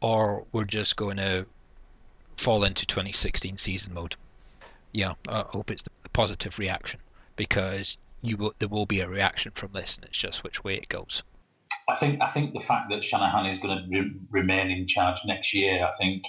[0.00, 1.46] or we're just going to
[2.36, 4.16] fall into 2016 season mode.
[4.92, 7.00] Yeah, I hope it's the positive reaction
[7.36, 10.76] because you will, there will be a reaction from this, and it's just which way
[10.76, 11.22] it goes.
[11.88, 15.18] I think I think the fact that Shanahan is going to re- remain in charge
[15.24, 16.24] next year, I think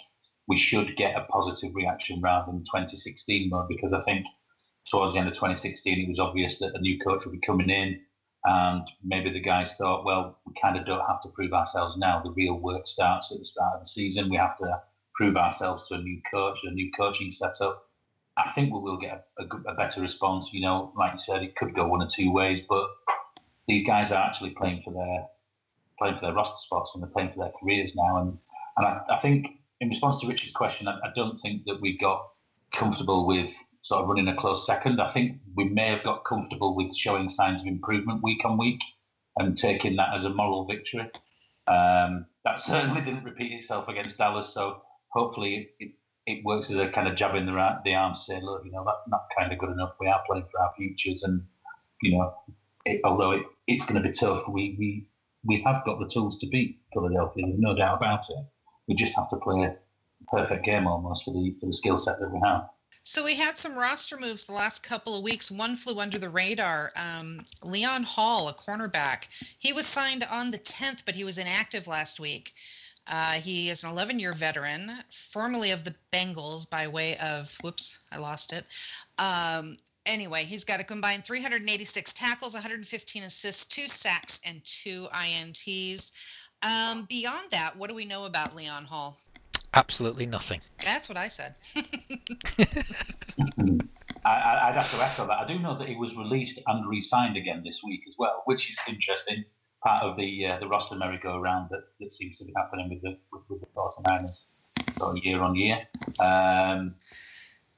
[0.49, 4.25] we should get a positive reaction rather than 2016 mode because I think
[4.89, 7.69] towards the end of 2016 it was obvious that a new coach would be coming
[7.69, 8.01] in.
[8.45, 12.21] And maybe the guys thought, well, we kind of don't have to prove ourselves now.
[12.23, 14.29] The real work starts at the start of the season.
[14.29, 14.81] We have to
[15.13, 17.83] prove ourselves to a new coach, a new coaching setup.
[18.37, 20.49] I think we will get a, a, better response.
[20.53, 22.87] You know, like you said, it could go one or two ways, but
[23.67, 25.25] these guys are actually playing for their
[25.99, 28.21] playing for their roster spots and they're playing for their careers now.
[28.21, 28.37] And
[28.77, 31.97] and I, I think in response to Richard's question, I, I don't think that we
[31.97, 32.21] got
[32.73, 35.01] comfortable with sort of running a close second.
[35.01, 38.79] I think we may have got comfortable with showing signs of improvement week on week
[39.37, 41.09] and taking that as a moral victory.
[41.67, 45.91] Um, that certainly didn't repeat itself against Dallas, so hopefully it,
[46.25, 48.83] it works as a kind of jab in the, the arm, saying, look, you know,
[48.85, 49.93] that's not kind of good enough.
[49.99, 51.43] We are playing for our futures, and
[52.01, 52.33] you know,
[52.85, 55.07] it, although it, it's going to be tough, we, we
[55.45, 57.45] we have got the tools to beat Philadelphia.
[57.45, 58.45] There's no doubt about it.
[58.89, 59.75] We just have to play a
[60.27, 62.67] perfect game almost for the for the skill set that we have.
[63.03, 65.49] So we had some roster moves the last couple of weeks.
[65.49, 66.91] One flew under the radar.
[66.95, 71.87] Um, Leon Hall, a cornerback, he was signed on the 10th, but he was inactive
[71.87, 72.53] last week.
[73.07, 77.99] Uh, he is an 11 year veteran, formerly of the Bengals by way of, whoops,
[78.11, 78.65] I lost it.
[79.17, 86.11] Um, anyway, he's got a combined 386 tackles, 115 assists, two sacks, and two INTs.
[86.61, 89.17] Um, beyond that, what do we know about Leon Hall?
[89.73, 90.61] Absolutely nothing.
[90.83, 91.55] That's what I said.
[94.25, 95.39] I, would have to echo that.
[95.39, 98.69] I do know that he was released and re-signed again this week as well, which
[98.69, 99.45] is interesting.
[99.83, 103.17] Part of the uh, the roster merry-go-round that, that seems to be happening with the
[103.31, 104.43] with, with the 49ers
[104.97, 105.87] sort of year on year.
[106.19, 106.95] Um,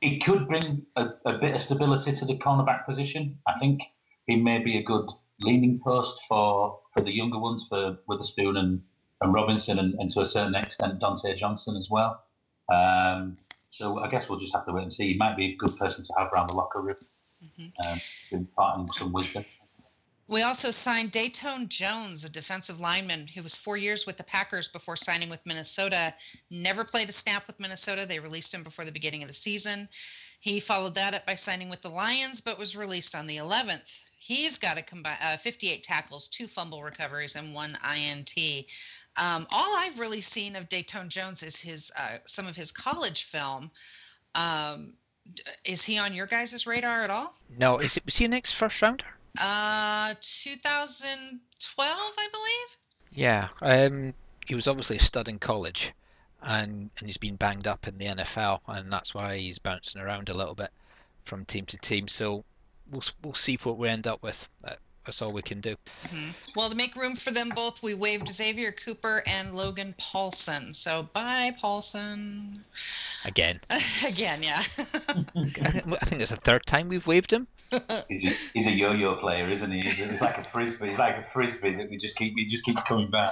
[0.01, 3.37] it could bring a, a, bit of stability to the cornerback position.
[3.47, 3.81] I think
[4.25, 5.05] he may be a good
[5.43, 8.81] leaning post for, for the younger ones, for Witherspoon and
[9.21, 12.23] and Robinson, and, and to a certain extent Dontae Johnson as well.
[12.69, 13.37] Um,
[13.69, 15.13] so I guess we'll just have to wait and see.
[15.13, 16.95] He might be a good person to have around the locker room,
[17.43, 17.91] mm-hmm.
[17.91, 17.99] um,
[18.31, 19.45] imparting some wisdom.
[20.27, 24.69] We also signed Datone Jones, a defensive lineman who was four years with the Packers
[24.69, 26.13] before signing with Minnesota.
[26.49, 28.05] Never played a snap with Minnesota.
[28.05, 29.89] They released him before the beginning of the season.
[30.39, 34.10] He followed that up by signing with the Lions, but was released on the 11th.
[34.23, 38.37] He's got a combine, uh, 58 tackles, two fumble recoveries, and one INT.
[39.17, 43.23] Um, all I've really seen of Datone Jones is his uh, some of his college
[43.23, 43.71] film.
[44.35, 44.93] Um,
[45.65, 47.33] is he on your guys' radar at all?
[47.57, 47.79] No.
[47.79, 49.07] Is it was he an ex first rounder?
[49.39, 52.77] Uh, 2012, I believe.
[53.09, 53.47] Yeah.
[53.63, 54.13] Um,
[54.45, 55.93] he was obviously a stud in college,
[56.43, 60.29] and and he's been banged up in the NFL, and that's why he's bouncing around
[60.29, 60.69] a little bit
[61.25, 62.07] from team to team.
[62.07, 62.45] So
[62.91, 64.47] we'll we'll see what we end up with.
[64.63, 64.75] Uh,
[65.05, 65.75] that's all we can do.
[66.05, 66.29] Mm-hmm.
[66.55, 70.73] Well, to make room for them both, we waived Xavier Cooper and Logan Paulson.
[70.75, 72.63] So bye, Paulson.
[73.25, 73.59] Again.
[74.05, 74.59] Again, yeah.
[74.77, 77.47] I think it's the third time we've waived him.
[78.09, 79.79] He's a, he's a yo-yo player, isn't he?
[79.79, 80.89] He's like a frisbee.
[80.89, 83.31] He's like a frisbee that we just keep we just keep coming back.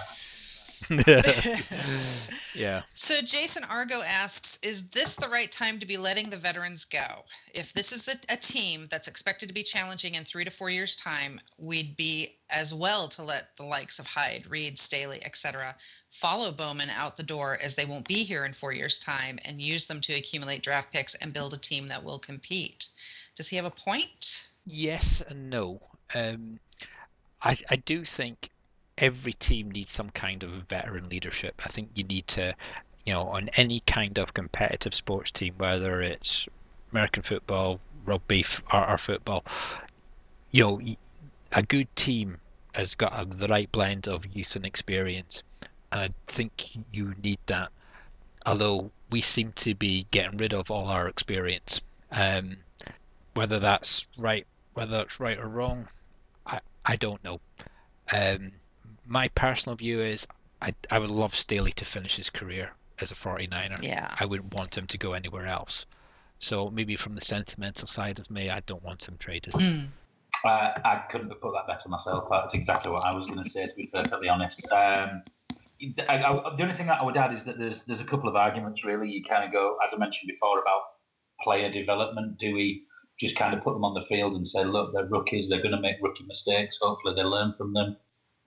[2.55, 2.81] yeah.
[2.93, 7.23] So Jason Argo asks, is this the right time to be letting the veterans go?
[7.53, 10.69] If this is the, a team that's expected to be challenging in three to four
[10.69, 15.75] years' time, we'd be as well to let the likes of Hyde, Reid, Staley, etc.,
[16.09, 19.61] follow Bowman out the door as they won't be here in four years' time and
[19.61, 22.87] use them to accumulate draft picks and build a team that will compete.
[23.35, 24.49] Does he have a point?
[24.65, 25.81] Yes and no.
[26.13, 26.59] Um,
[27.41, 28.49] I, I do think
[28.99, 31.59] every team needs some kind of veteran leadership.
[31.65, 32.53] I think you need to,
[33.05, 36.47] you know, on any kind of competitive sports team, whether it's
[36.91, 39.43] American football, rugby, or, or football,
[40.51, 40.81] you know,
[41.51, 42.37] a good team
[42.73, 45.43] has got a, the right blend of youth and experience.
[45.91, 47.69] And I think you need that.
[48.45, 51.81] Although we seem to be getting rid of all our experience,
[52.11, 52.57] um,
[53.33, 55.87] whether that's right, whether that's right or wrong,
[56.45, 57.39] I I don't know.
[58.11, 58.51] Um,
[59.09, 60.27] my personal view is
[60.61, 63.81] I, I would love Staley to finish his career as a 49er.
[63.81, 64.13] Yeah.
[64.19, 65.85] I wouldn't want him to go anywhere else.
[66.39, 69.53] So maybe from the sentimental side of me, I don't want him traded.
[69.53, 69.87] Mm.
[70.45, 72.29] Uh, I couldn't have put that better myself.
[72.29, 74.71] That's exactly what I was going to say, to be perfectly honest.
[74.71, 75.23] Um,
[76.07, 78.29] I, I, the only thing that I would add is that there's there's a couple
[78.29, 79.09] of arguments really.
[79.09, 80.81] You kind of go, as I mentioned before, about
[81.43, 82.37] player development.
[82.37, 82.83] Do we
[83.19, 85.75] just kind of put them on the field and say, look, they're rookies, they're going
[85.75, 86.77] to make rookie mistakes.
[86.81, 87.97] Hopefully, they learn from them.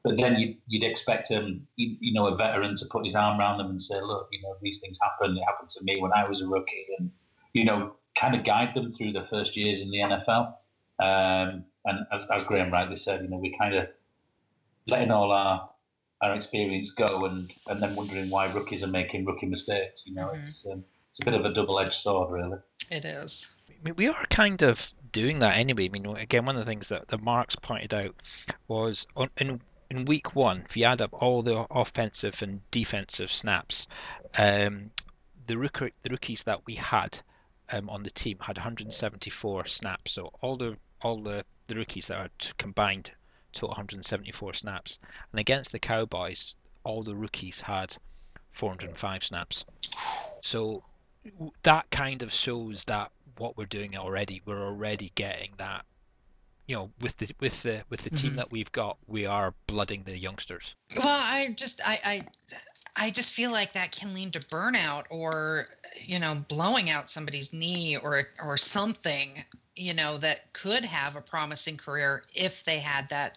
[0.05, 3.39] But then you'd, you'd expect him, you, you, know, a veteran to put his arm
[3.39, 5.37] around them and say, look, you know, these things happen.
[5.37, 7.11] It happened to me when I was a rookie, and
[7.53, 10.55] you know, kind of guide them through the first years in the NFL.
[10.99, 13.89] Um, and as, as Graeme rightly said, you know, we kind of
[14.89, 15.69] letting all our
[16.23, 20.03] our experience go, and and then wondering why rookies are making rookie mistakes.
[20.05, 20.47] You know, mm-hmm.
[20.47, 22.59] it's um, it's a bit of a double edged sword, really.
[22.91, 23.55] It is.
[23.69, 25.87] I mean, we are kind of doing that anyway.
[25.87, 28.15] I mean, again, one of the things that the Marks pointed out
[28.69, 29.61] was on, in
[29.93, 33.87] in week one, if you add up all the offensive and defensive snaps,
[34.39, 34.91] um,
[35.47, 35.55] the,
[36.03, 37.21] the rookies that we had
[37.71, 40.13] um, on the team had 174 snaps.
[40.13, 43.11] So all the all the, the rookies that are combined
[43.53, 44.99] to 174 snaps.
[45.31, 47.95] And against the Cowboys, all the rookies had
[48.53, 49.65] 405 snaps.
[50.41, 50.85] So
[51.65, 55.85] that kind of shows that what we're doing already, we're already getting that
[56.73, 58.37] you know with the with the with the team mm-hmm.
[58.39, 60.75] that we've got we are blooding the youngsters.
[60.97, 62.23] Well i just i i
[62.97, 65.67] i just feel like that can lead to burnout or
[66.01, 69.45] you know blowing out somebody's knee or or something
[69.77, 73.37] you know that could have a promising career if they had that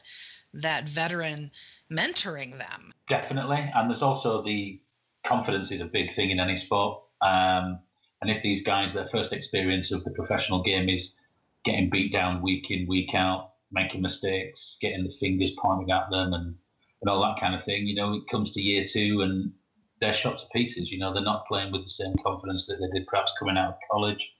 [0.54, 1.52] that veteran
[1.92, 2.94] mentoring them.
[3.10, 3.70] Definitely.
[3.76, 4.80] And there's also the
[5.26, 7.02] confidence is a big thing in any sport.
[7.22, 7.80] Um,
[8.22, 11.16] and if these guys, their first experience of the professional game is
[11.66, 16.34] getting beat down week in, week out, making mistakes, getting the fingers pointing at them,
[16.34, 16.56] and,
[17.02, 19.52] and all that kind of thing, you know, it comes to year two and
[20.00, 20.92] they're shot to pieces.
[20.92, 23.70] You know, they're not playing with the same confidence that they did perhaps coming out
[23.70, 24.32] of college.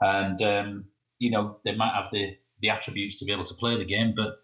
[0.00, 0.84] And, um,
[1.18, 4.14] you know, they might have the, the attributes to be able to play the game,
[4.16, 4.38] but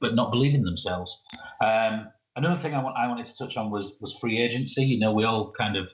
[0.00, 1.20] but not believing themselves.
[1.60, 4.84] Um, another thing I, want, I wanted to touch on was was free agency.
[4.84, 5.88] You know, we all kind of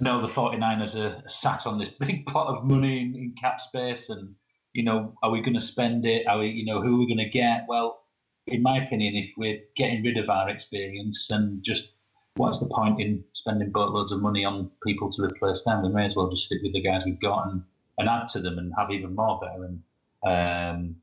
[0.00, 4.08] know the 49ers are sat on this big pot of money in, in cap space
[4.08, 4.34] and
[4.74, 6.26] you know are we going to spend it?
[6.26, 7.64] Are we you know who are we going to get?
[7.68, 8.02] Well
[8.46, 11.92] in my opinion if we're getting rid of our experience and just
[12.36, 15.82] what's the point in spending boatloads of money on people to replace them?
[15.82, 17.62] We may as well just stick with the guys we've got and,
[17.96, 19.82] and add to them and have even more veteran
[20.26, 20.96] um,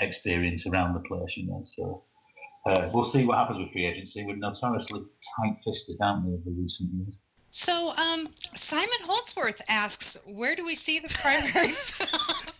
[0.00, 2.04] experience around the place you know so
[2.66, 5.02] uh, we'll see what happens with free agency we're notoriously
[5.36, 7.14] tight-fisted aren't we over recent years?
[7.50, 11.72] So, um, Simon Holdsworth asks, where do we see the primary?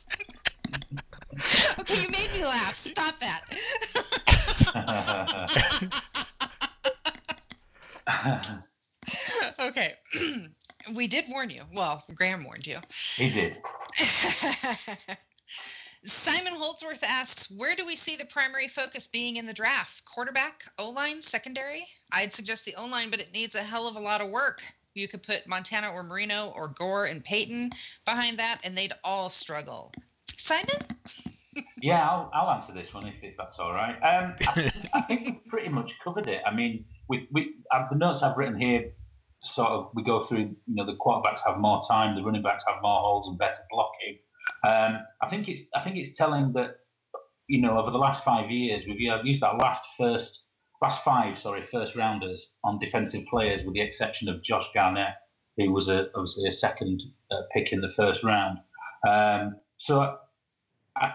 [2.39, 2.77] okay, you me laugh.
[2.77, 3.43] Stop that.
[9.61, 9.93] okay,
[10.95, 11.63] we did warn you.
[11.73, 12.79] Well, Graeme warned you.
[13.17, 13.57] he did
[16.05, 20.05] Simon Holdsworth asks, where do we see the primary focus being in the draft?
[20.05, 21.85] Quarterback, O line, secondary?
[22.13, 24.63] I'd suggest the O line, but it needs a hell of a lot of work.
[24.95, 27.71] You could put Montana or Marino or Gore and Peyton
[28.05, 29.93] behind that, and they'd all struggle.
[30.37, 30.79] Simon?
[31.81, 33.95] Yeah, I'll, I'll answer this one if, if that's all right.
[33.97, 36.43] Um, I, I think we've pretty much covered it.
[36.47, 38.93] I mean, we, we, uh, the notes I've written here
[39.45, 40.39] sort of we go through.
[40.67, 43.61] You know, the quarterbacks have more time, the running backs have more holes and better
[43.71, 44.19] blocking.
[44.67, 46.77] Um, I think it's I think it's telling that
[47.49, 50.43] you know over the last five years we've used our last first
[50.83, 55.15] last five sorry first rounders on defensive players with the exception of Josh Garnett
[55.57, 58.59] who was a obviously a second uh, pick in the first round.
[59.07, 60.17] Um, so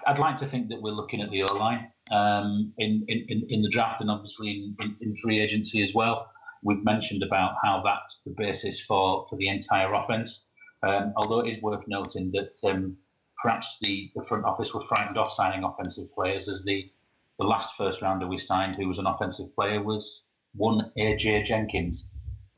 [0.08, 3.62] I'd like to think that we're looking at the O line um, in, in in
[3.62, 6.30] the draft and obviously in, in, in free agency as well.
[6.64, 10.46] We've mentioned about how that's the basis for for the entire offense.
[10.84, 12.98] Um, although it is worth noting that um,
[13.42, 16.92] perhaps the, the front office were frightened off signing offensive players as the,
[17.40, 20.24] the last first rounder we signed, who was an offensive player, was
[20.56, 22.06] one AJ Jenkins.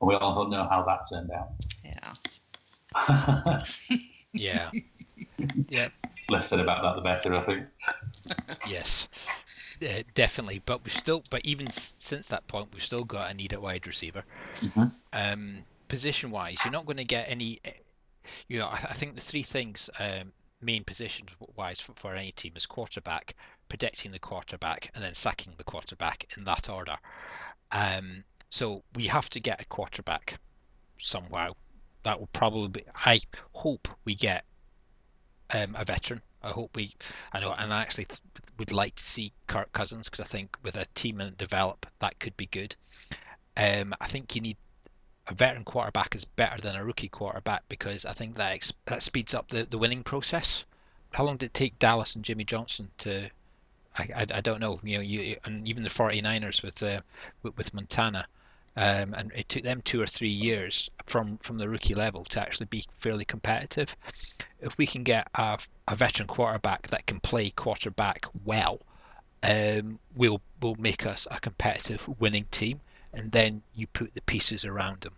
[0.01, 1.49] And we all know how that turned out.
[1.83, 3.63] Yeah.
[4.35, 4.69] Yeah.
[5.69, 5.87] yeah.
[6.29, 7.65] Less said about that, the better, I think.
[8.67, 9.07] Yes.
[9.81, 13.33] Uh, definitely, but we still, but even s- since that point, we've still got a
[13.33, 14.23] need at wide receiver.
[14.61, 14.91] Mhm.
[15.13, 17.59] Um, position wise, you're not going to get any.
[17.65, 17.71] eh,
[18.47, 22.31] You know, I, I think the three things, um, main position wise for, for any
[22.31, 23.35] team is quarterback,
[23.69, 26.95] protecting the quarterback, and then sacking the quarterback in that order.
[27.71, 30.39] Um, so we have to get a quarterback
[30.97, 31.51] somehow.
[32.03, 32.83] That will probably be.
[32.95, 33.19] I
[33.53, 34.45] hope we get
[35.51, 36.21] um, a veteran.
[36.43, 36.95] I hope we.
[37.33, 38.07] I know, and I actually
[38.57, 42.19] would like to see Kirk Cousins because I think with a team and develop that
[42.19, 42.75] could be good.
[43.57, 44.57] Um, I think you need
[45.27, 49.01] a veteran quarterback is better than a rookie quarterback because I think that ex- that
[49.01, 50.65] speeds up the, the winning process.
[51.11, 53.29] How long did it take Dallas and Jimmy Johnson to?
[53.97, 54.79] I, I, I don't know.
[54.83, 57.01] You know, you and even the 49ers with uh,
[57.43, 58.27] with, with Montana.
[58.77, 62.41] Um, and it took them two or three years from, from the rookie level to
[62.41, 63.95] actually be fairly competitive.
[64.65, 68.81] If we can get a, a veteran quarterback that can play quarterback well,
[69.43, 72.81] um, will will make us a competitive winning team,
[73.13, 75.13] and then you put the pieces around them.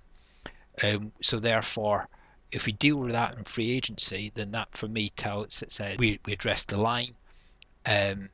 [0.83, 2.09] Um, so therefore,
[2.51, 5.97] if we deal with that in free agency, then that for me tells it says
[5.97, 7.15] we, we address the line,
[7.85, 8.29] um,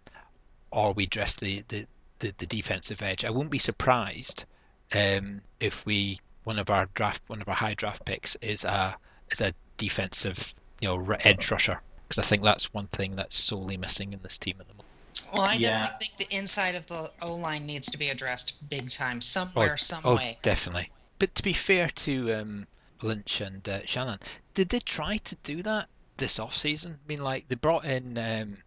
[0.72, 1.86] or we address the, the,
[2.20, 3.24] the, the defensive edge.
[3.24, 4.46] I wouldn't be surprised
[4.94, 8.98] um, if we one of our draft one of our high draft picks is a
[9.32, 13.78] is a defensive you know edge rusher because I think that's one thing that's solely
[13.78, 14.88] missing in this team at the moment.
[15.32, 15.80] Well, I Yeah.
[15.80, 19.78] definitely think the inside of the O line needs to be addressed big time, somewhere,
[19.78, 20.38] some oh, way.
[20.42, 20.92] definitely.
[21.20, 22.68] But to be fair to um,
[23.02, 24.20] Lynch and uh, Shannon,
[24.54, 27.00] did they try to do that this off season?
[27.06, 28.58] I mean, like they brought in um,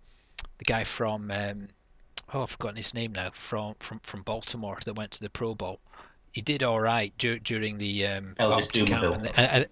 [0.57, 1.69] the guy from um,
[2.33, 5.55] oh, I've forgotten his name now from from from Baltimore that went to the Pro
[5.55, 5.81] Bowl.
[6.33, 8.89] He did all right dur- during the um, Elvis camp.
[8.89, 9.15] Doomville.
[9.15, 9.65] And the, uh, uh,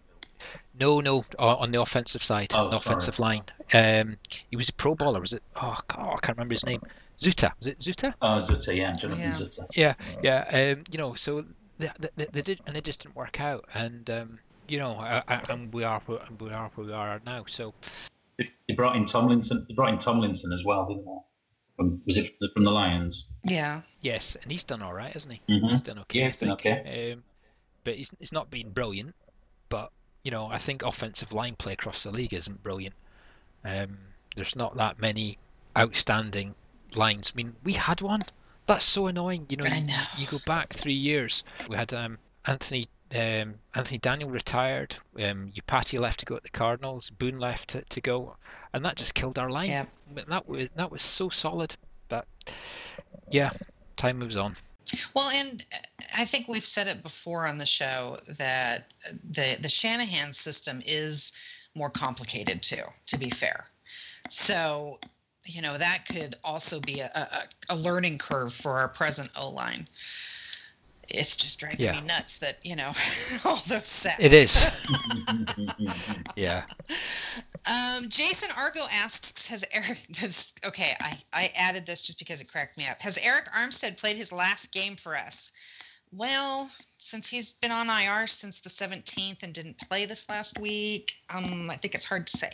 [0.79, 2.95] no, no, on the offensive side, Oh, on the sorry.
[2.95, 3.43] offensive line.
[3.72, 4.16] Um,
[4.51, 5.20] he was a Pro Bowler.
[5.20, 5.43] Was it?
[5.57, 6.83] Oh, God, I can't remember his name.
[7.18, 7.53] Zuttah.
[7.59, 8.14] Was it Zuttah?
[8.22, 9.39] Oh, Zuttah, yeah, Jonathan Yeah.
[9.39, 9.66] Zuttah.
[9.75, 10.72] Yeah, yeah.
[10.77, 11.45] Um, you know, so
[11.79, 13.64] they, they, they did, and it just didn't work out.
[13.75, 16.93] And um, you know, I, I, and we are where- and we are where we
[16.93, 17.45] are now.
[17.47, 17.72] So
[18.39, 19.64] They, they brought in Tomlinson.
[19.68, 21.18] They brought in Tomlinson as well, didn't they?
[21.77, 23.27] From, was it from the Lions?
[23.45, 23.83] Yeah.
[24.01, 25.41] yes, and he's done all right, hasn't he?
[25.53, 25.70] Mhm.
[25.70, 26.18] He's done okay.
[26.20, 27.12] Yeah, I he's done think.
[27.16, 27.25] Um,
[27.85, 29.14] but he's he's not been brilliant,
[29.68, 29.91] but
[30.25, 32.95] you know, I think offensive line play across the league isn't brilliant.
[33.64, 33.99] Um,
[34.35, 35.39] there's not that many
[35.77, 36.55] outstanding
[36.95, 37.33] lines.
[37.35, 38.22] I mean, we had one.
[38.66, 39.47] That's so annoying.
[39.51, 41.45] You know, I you, you go back three years.
[41.68, 44.97] We had um, Anthony um, Anthony Daniel retired.
[45.16, 47.11] Um, Iupati left to go at the Cardinals.
[47.11, 48.37] Boone left to, to go,
[48.72, 49.70] and that just killed our line.
[49.70, 49.85] Yeah.
[50.14, 51.77] But That was that was so solid.
[52.09, 52.27] But
[53.31, 53.51] yeah,
[53.97, 54.57] time moves on.
[55.14, 58.93] Well, and uh, I think we've said it before on the show that
[59.30, 61.32] the the Shanahan system is
[61.74, 62.85] more complicated too.
[63.07, 63.66] To be fair,
[64.28, 64.99] so
[65.45, 69.51] you know that could also be a, a, a learning curve for our present O
[69.51, 69.89] line.
[71.09, 72.00] It's just driving Yeah.
[72.00, 72.92] me nuts that you know
[73.44, 74.24] all those sacks.
[74.24, 74.86] It is.
[76.36, 76.64] yeah.
[77.66, 82.48] Um, Jason Argo asks, "Has Arik?" This, okay, I I added this just because it
[82.48, 83.00] cracked me up.
[83.00, 85.52] Has Arik Armstead played his last game for us?
[86.12, 91.12] Well, since he's been on IR since the 17th and didn't play this last week,
[91.28, 92.50] um, I think it's hard to say.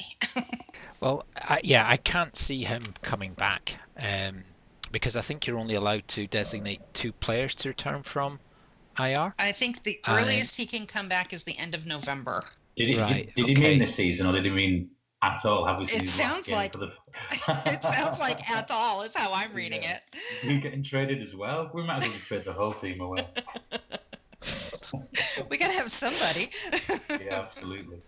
[1.00, 4.44] Well, I, yeah, I can't see him coming back um,
[4.92, 8.38] because I think you're only allowed to designate two players to return from
[8.98, 9.34] IR.
[9.38, 12.42] I think the I- earliest he can come back is the end of November.
[12.76, 14.90] Did he, Right, did, did he mean this season or did he mean
[15.22, 15.66] at all?
[15.66, 16.92] Have we seen It sounds like- the...
[17.66, 19.96] it sounds like at all is how I'm reading Yeah.
[20.12, 20.18] it.
[20.42, 21.70] Is he getting traded as well?
[21.74, 23.18] We might as well trade the whole team away.
[25.50, 26.50] We gotta have somebody.
[27.24, 27.98] Yeah, absolutely.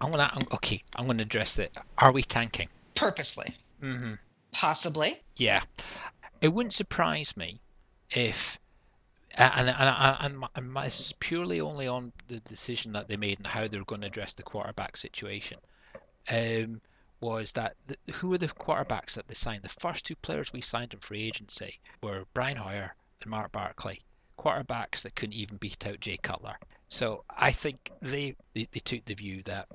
[0.00, 0.82] I'm gonna I'm, okay.
[0.96, 1.76] I'm gonna address it.
[1.98, 2.68] Are we tanking?
[2.94, 4.14] Purposely, hmm
[4.52, 5.20] possibly.
[5.36, 5.62] Yeah,
[6.40, 7.60] it wouldn't surprise me
[8.10, 8.58] if,
[9.36, 13.38] and and, and, and my, this is purely only on the decision that they made
[13.38, 15.58] and how they're going to address the quarterback situation.
[16.28, 16.80] Um,
[17.20, 19.62] was that the, who were the quarterbacks that they signed?
[19.62, 24.00] The first two players we signed in free agency were Brian Hoyer and Mark Barkley,
[24.38, 26.56] quarterbacks that couldn't even beat out Jay Cutler.
[26.88, 29.68] So I think they, they, they took the view that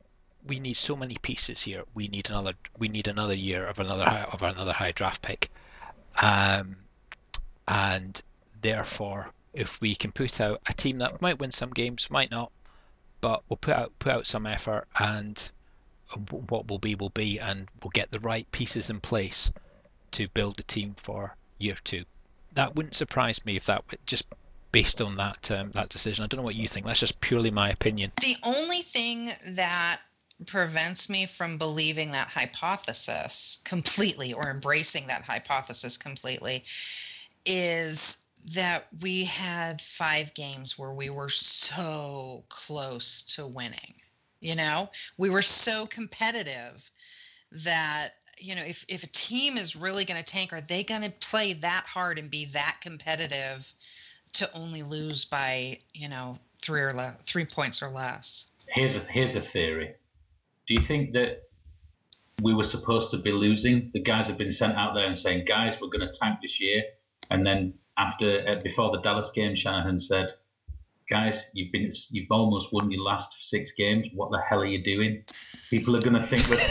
[0.48, 1.84] we need so many pieces here.
[1.94, 2.54] We need another.
[2.78, 5.50] We need another year of another high, of another high draft pick,
[6.18, 6.78] um,
[7.68, 8.22] and
[8.62, 12.52] therefore, if we can put out a team that might win some games, might not,
[13.22, 15.52] but we'll put out put out some effort, and
[16.50, 19.52] what will be will be, and we'll get the right pieces in place
[20.12, 22.06] to build the team for year two.
[22.54, 24.26] That wouldn't surprise me if that just
[24.72, 26.24] based on that um, that decision.
[26.24, 26.86] I don't know what you think.
[26.86, 28.12] That's just purely my opinion.
[28.22, 30.00] The only thing that
[30.46, 36.64] prevents me from believing that hypothesis completely or embracing that hypothesis completely
[37.46, 38.20] is
[38.54, 43.96] that we had five games where we were so close to winning.
[44.42, 46.90] You know, we were so competitive
[47.52, 51.04] that you know if if a team is really going to tank are they going
[51.04, 53.74] to play that hard and be that competitive
[54.34, 59.00] to only lose by you know three or le- three points or less Here's a
[59.00, 59.94] here's a theory.
[60.68, 61.44] Do you think that
[62.42, 63.92] we were supposed to be losing?
[63.94, 66.60] The guys have been sent out there and saying, "Guys, we're going to tank this
[66.60, 66.84] year,"
[67.30, 70.34] and then after uh, before the Dallas game, Shanahan said,
[71.10, 74.08] "Guys, you've been you've almost won your last six games.
[74.14, 75.24] What the hell are you doing?"
[75.70, 76.62] People are going to think that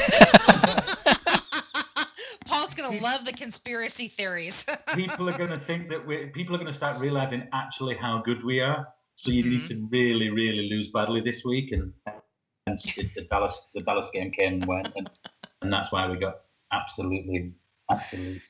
[2.47, 4.67] Paul's gonna love the conspiracy theories.
[4.95, 8.23] people are going to think that we people are going to start realizing actually how
[8.25, 8.89] good we are.
[9.17, 11.93] So you need to really, really lose badly this week, and,
[12.67, 15.11] and the, the Dallas the Dallas game came and went, and,
[15.63, 16.41] and that's why we got
[16.73, 17.53] absolutely,
[17.91, 18.41] absolutely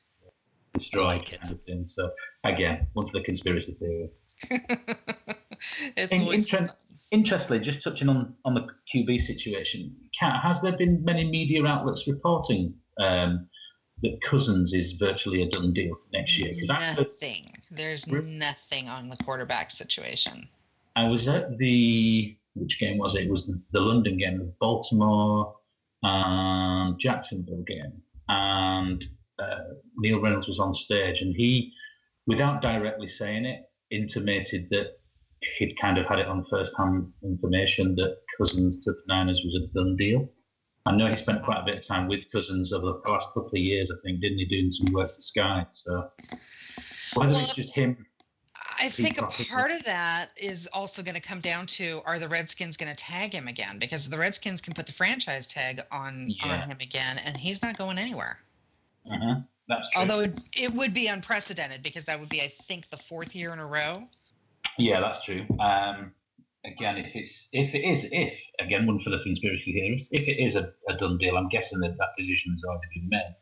[0.74, 1.06] destroyed.
[1.06, 1.40] like it.
[1.40, 1.86] kind of thing.
[1.88, 2.10] So
[2.44, 4.20] again, one for the conspiracy theorists.
[5.96, 6.74] it's In, inter-
[7.10, 12.06] interestingly, just touching on on the QB situation, Kat, has there been many media outlets
[12.06, 13.48] reporting um,
[14.02, 16.52] that Cousins is virtually a done deal for next year?
[16.68, 17.52] Nothing.
[17.70, 20.48] There's Re- nothing on the quarterback situation.
[20.96, 23.24] I was at the which game was it?
[23.24, 25.56] It was the, the London game, the Baltimore
[26.02, 29.04] and Jacksonville game, and
[29.38, 31.72] uh, Neil Reynolds was on stage, and he,
[32.26, 34.98] without directly saying it, intimated that
[35.58, 39.74] he'd kind of had it on first-hand information that Cousins to the Niners was a
[39.74, 40.28] done deal.
[40.86, 43.48] I know he spent quite a bit of time with Cousins over the last couple
[43.48, 43.90] of years.
[43.90, 45.66] I think didn't he doing some work for Sky?
[45.72, 46.10] So
[47.14, 48.04] whether it's just him
[48.78, 52.28] I think a part of that is also going to come down to are the
[52.28, 53.78] Redskins going to tag him again?
[53.78, 57.76] Because the Redskins can put the franchise tag on on him again, and he's not
[57.76, 58.38] going anywhere.
[59.10, 59.40] Uh-huh.
[59.68, 60.00] That's true.
[60.00, 63.52] Although it, it would be unprecedented because that would be, I think, the fourth year
[63.52, 64.04] in a row.
[64.76, 65.46] Yeah, that's true.
[65.58, 66.12] Um,
[66.64, 70.42] again, if it's if it is if again one for the conspiracy theorists, if it
[70.42, 73.36] is a, a done deal, I'm guessing that that decision has already been made.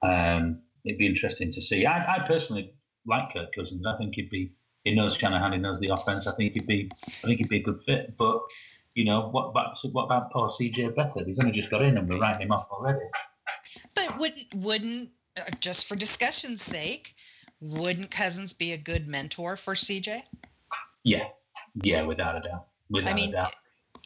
[0.00, 1.86] But um, it'd be interesting to see.
[1.86, 2.74] I, I personally
[3.06, 3.86] like Kirk Cousins.
[3.86, 4.52] I think he'd be
[4.84, 6.26] he knows Shanahan, he knows the offense.
[6.26, 8.16] I think he'd be, I think he'd be a good fit.
[8.16, 8.40] But
[8.94, 11.26] you know, what about what about poor CJ Beathard?
[11.26, 13.04] He's only just got in, and we're writing him off already.
[13.94, 17.14] But wouldn't wouldn't uh, just for discussion's sake,
[17.60, 20.22] wouldn't Cousins be a good mentor for CJ?
[21.04, 21.24] Yeah,
[21.82, 22.66] yeah, without a doubt.
[22.90, 23.54] Without I mean, a doubt.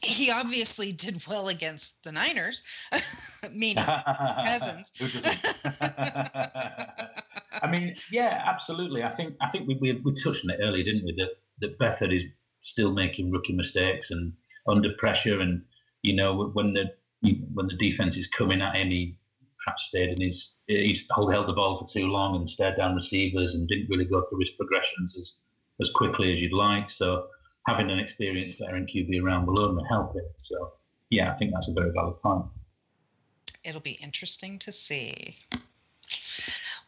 [0.02, 2.64] he obviously did well against the Niners,
[3.52, 3.84] meaning
[4.40, 4.92] Cousins.
[7.60, 9.02] I mean, yeah, absolutely.
[9.02, 11.14] I think I think we, we, we touched on it earlier, didn't we?
[11.16, 11.30] That
[11.60, 12.22] that Beathard is
[12.62, 14.32] still making rookie mistakes and
[14.66, 15.62] under pressure, and
[16.02, 16.92] you know when the
[17.54, 19.16] when the defense is coming at him, he
[19.64, 23.54] perhaps stayed and he's he's held the ball for too long and stared down receivers
[23.54, 25.34] and didn't really go through his progressions as
[25.80, 26.90] as quickly as you'd like.
[26.90, 27.26] So
[27.66, 30.32] having an experienced veteran QB around will only help it.
[30.38, 30.72] So
[31.10, 32.46] yeah, I think that's a very valid point.
[33.64, 35.36] It'll be interesting to see.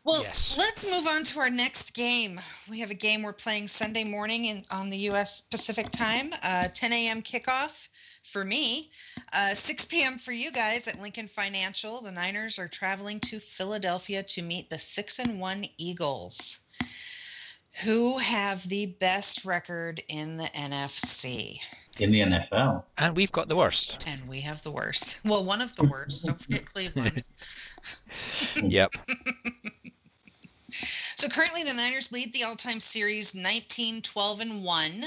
[0.05, 0.55] Well, Yes.
[0.59, 2.38] let's move on to our next game.
[2.68, 5.40] We have a game we're playing Sunday morning in, on the U.S.
[5.40, 7.22] Pacific time, uh, 10 a.m.
[7.22, 7.88] kickoff
[8.22, 8.90] for me,
[9.32, 10.18] uh, 6 p.m.
[10.18, 12.02] for you guys at Lincoln Financial.
[12.02, 16.61] The Niners are traveling to Philadelphia to meet the six and one Eagles,
[17.82, 21.61] who have the best record in the NFC,
[21.98, 24.05] In the NFL, And we've got the worst.
[24.07, 25.20] and we have the worst.
[25.24, 26.26] Well, one of the worst.
[26.26, 27.24] Don't forget Cleveland.
[28.57, 28.92] yep.
[31.25, 35.05] So currently, the Niners lead the all-time series 19, 12, and 1.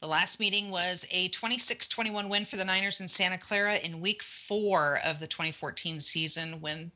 [0.00, 4.22] The last meeting was a 26-21 win for the Niners in Santa Clara in week
[4.22, 6.92] 4 of the 2014 season when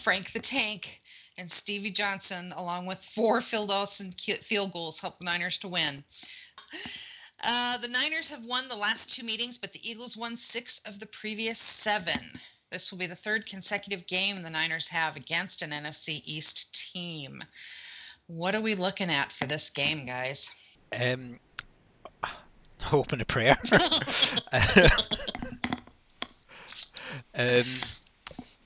[0.00, 1.00] Frank the Tank
[1.38, 6.04] and Stevie Johnson along with four Phil Dawson field goals helped the Niners to win.
[7.42, 11.00] Uh, the Niners have won the last two meetings, but the Eagles won six of
[11.00, 12.38] the previous seven.
[12.70, 17.42] This will be the third consecutive game the Niners have against an NFC East team.
[18.28, 20.54] What are we looking at for this game, guys?
[20.92, 21.40] Um,
[22.82, 23.56] hope and a prayer.
[27.38, 27.64] um,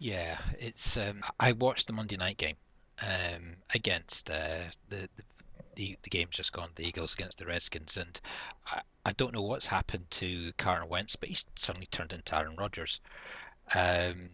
[0.01, 0.97] yeah, it's.
[0.97, 2.57] Um, I watched the Monday night game
[3.01, 5.23] um, against uh, the, the
[5.77, 6.71] the the game's just gone.
[6.75, 8.21] The Eagles against the Redskins, and
[8.67, 12.57] I, I don't know what's happened to Carson Wentz, but he's suddenly turned into Aaron
[12.57, 13.01] Rodgers.
[13.77, 14.31] Um,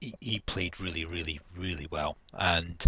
[0.00, 2.86] he, he played really, really, really well, and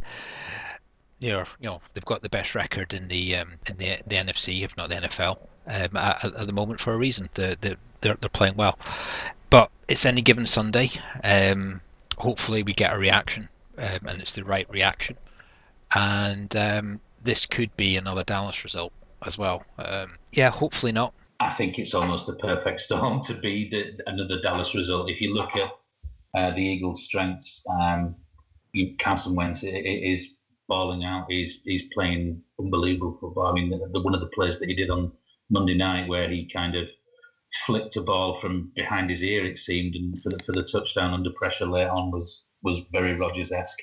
[1.29, 4.63] know, you know they've got the best record in the um, in the the NFC,
[4.63, 7.29] if not the NFL, um, at, at the moment for a reason.
[7.35, 8.79] They're, they're they're they're playing well,
[9.51, 10.91] but it's any given Sunday.
[11.23, 11.83] Um,
[12.17, 15.17] hopefully, we get a reaction, um, and it's the right reaction,
[15.95, 18.93] and um, this could be another Dallas result
[19.27, 19.63] as well.
[19.79, 21.13] Um, yeah, hopefully not.
[21.41, 25.11] I think it's almost the perfect storm to be the, another Dallas result.
[25.11, 25.71] If you look at
[26.35, 28.15] uh, the Eagles' strengths, um,
[29.01, 30.35] Carson Wentz is
[30.71, 31.27] balling out.
[31.29, 33.49] He's he's playing unbelievable football.
[33.49, 35.13] I mean, the, the, one of the plays that he did on
[35.51, 36.87] Monday night, where he kind of
[37.67, 41.13] flicked a ball from behind his ear, it seemed, and for the for the touchdown
[41.13, 43.83] under pressure late on was was very Rodgers-esque.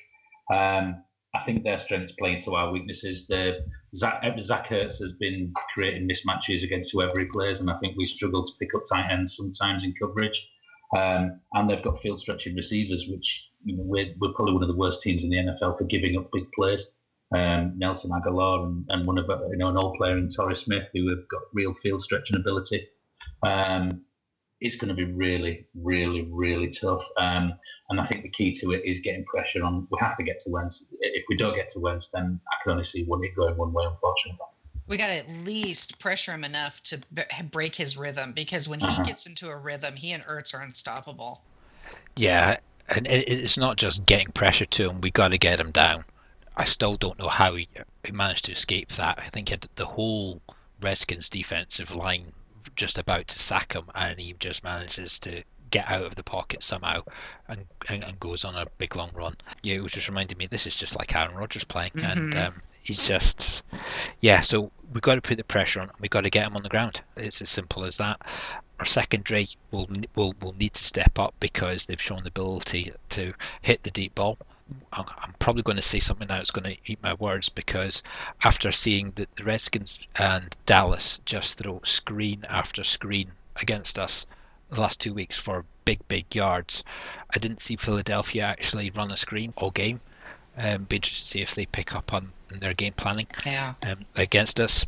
[0.51, 1.03] Um,
[1.35, 3.27] I think their strengths play into our weaknesses.
[3.27, 3.59] The
[3.95, 8.07] Zach, Zach Ertz has been creating mismatches against whoever he plays, and I think we
[8.07, 10.39] struggle to pick up tight ends sometimes in coverage.
[10.95, 14.69] Um, and they've got field stretching receivers, which you know, we're, we're probably one of
[14.69, 16.85] the worst teams in the NFL for giving up big plays.
[17.35, 20.83] Um, Nelson Agholor and, and one of you know an old player in Torrey Smith
[20.93, 22.87] who have got real field stretching ability.
[23.43, 24.05] Um,
[24.59, 27.03] it's going to be really, really, really tough.
[27.17, 27.53] Um,
[27.89, 29.87] and I think the key to it is getting pressure on.
[29.91, 30.83] We have to get to Wentz.
[30.99, 33.71] If we don't get to Wentz, then I can only see one it going one
[33.73, 34.39] way, unfortunately.
[34.87, 38.79] We got to at least pressure him enough to b- break his rhythm because when
[38.79, 39.03] he Uh-huh.
[39.03, 41.41] gets into a rhythm, he and Ertz are unstoppable.
[42.15, 42.57] Yeah,
[42.89, 45.01] and it, it's not just getting pressure to him.
[45.01, 46.03] We got to get him down.
[46.55, 47.67] I still don't know how he,
[48.03, 49.19] he managed to escape that.
[49.19, 50.41] I think he had the whole
[50.81, 52.31] Redskins defensive line
[52.75, 56.63] just about to sack him, and he just manages to get out of the pocket
[56.63, 57.01] somehow
[57.49, 59.35] and, and, and goes on a big long run.
[59.63, 62.47] Yeah, it was just reminding me this is just like Aaron Rodgers playing, and Mhm.
[62.47, 63.63] um, he's just
[64.21, 64.41] yeah.
[64.41, 65.89] So we have got to put the pressure on.
[65.99, 67.01] We have got to get him on the ground.
[67.17, 68.21] It's as simple as that.
[68.79, 73.33] Our secondary will will will need to step up because they've shown the ability to
[73.61, 74.37] hit the deep ball.
[74.91, 78.03] I'm probably going to say something now that's going to eat my words because
[78.43, 84.25] after seeing that the Redskins and Dallas just throw screen after screen against us
[84.69, 86.83] the last two weeks for big, big yards,
[87.33, 90.01] I didn't see Philadelphia actually run a screen all game.
[90.57, 93.75] Um, be interested to see if they pick up on their game planning Yeah.
[93.87, 94.85] um, against us.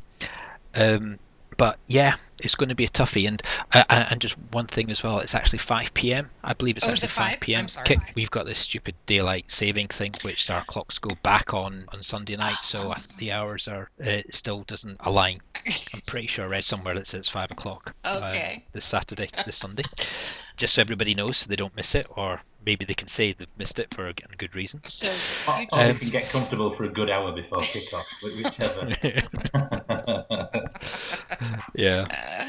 [0.76, 1.20] Um,
[1.60, 3.28] but yeah, it's going to be a toughie.
[3.28, 3.44] And
[3.74, 6.32] uh, and just one thing as well, it's actually 5 p.m.
[6.44, 7.30] I believe it's Oh, actually it 5?
[7.34, 7.60] 5 p.m.
[7.62, 7.86] I'm sorry.
[7.86, 12.02] Ki- We've got this stupid daylight saving thing, which our clocks go back on on
[12.02, 15.40] Sunday night, so the hours are uh, still doesn't align.
[15.94, 17.94] I'm pretty sure I read somewhere that says five o'clock.
[18.06, 18.32] uh,
[18.72, 19.84] this Saturday, this Sunday,
[20.58, 23.48] just so everybody knows, so they don't miss it, or maybe they can say they've
[23.58, 24.82] missed it for a good reason.
[24.88, 25.08] So
[25.52, 28.86] Or, you, or you Um, can get comfortable for a good hour before kickoff, whichever.
[31.76, 32.06] yeah.
[32.12, 32.46] Uh,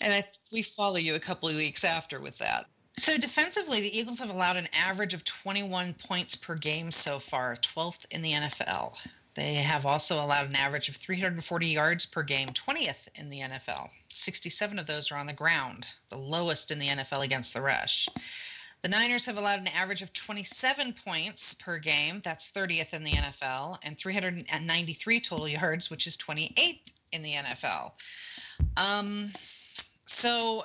[0.00, 2.66] and I, we follow you a couple of weeks after with that.
[2.98, 7.56] So defensively, the Eagles have allowed an average of 21 points per game so far,
[7.56, 8.96] 12th in the NFL.
[9.34, 13.90] They have also allowed an average of 340 yards per game, 20th in the NFL.
[14.16, 18.08] 67 of those are on the ground, the lowest in the NFL against the rush.
[18.82, 23.12] The Niners have allowed an average of 27 points per game, that's 30th in the
[23.12, 26.80] NFL, and 393 total yards, which is 28th
[27.12, 27.92] in the NFL.
[28.76, 29.28] Um,
[30.06, 30.64] so,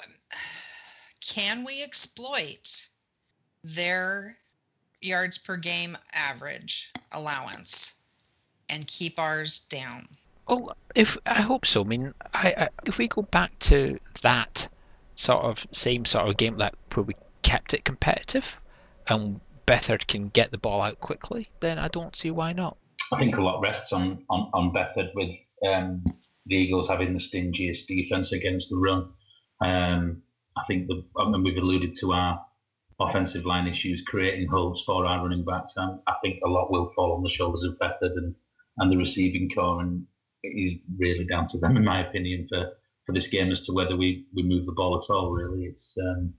[1.20, 2.88] can we exploit
[3.64, 4.38] their
[5.02, 7.96] yards per game average allowance
[8.70, 10.08] and keep ours down?
[10.52, 11.80] Well, if I hope so.
[11.80, 14.68] I mean, I, I if we go back to that
[15.16, 18.58] sort of same sort of game that where we kept it competitive
[19.08, 22.76] and Beathard can get the ball out quickly, then I don't see why not.
[23.14, 26.04] I think a lot rests on on, on Beathard with um,
[26.48, 29.10] the Eagles having the stingiest defense against the run.
[29.62, 30.22] Um,
[30.58, 32.46] I think the I mean, we've alluded to our
[33.00, 36.92] offensive line issues creating holes for our running backs, and I think a lot will
[36.94, 38.36] fall on the shoulders of Beathard and,
[38.80, 40.06] and the receiving core, and
[40.44, 42.72] is really down to them, in my opinion, for,
[43.06, 45.32] for this game as to whether we, we move the ball at all.
[45.32, 46.34] Really, it's um,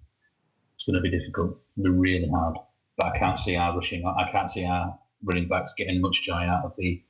[0.75, 2.57] it's going to be difficult, be really hard.
[2.97, 4.05] But I can't see our rushing.
[4.05, 7.03] I can't see our running backs getting much joy out of the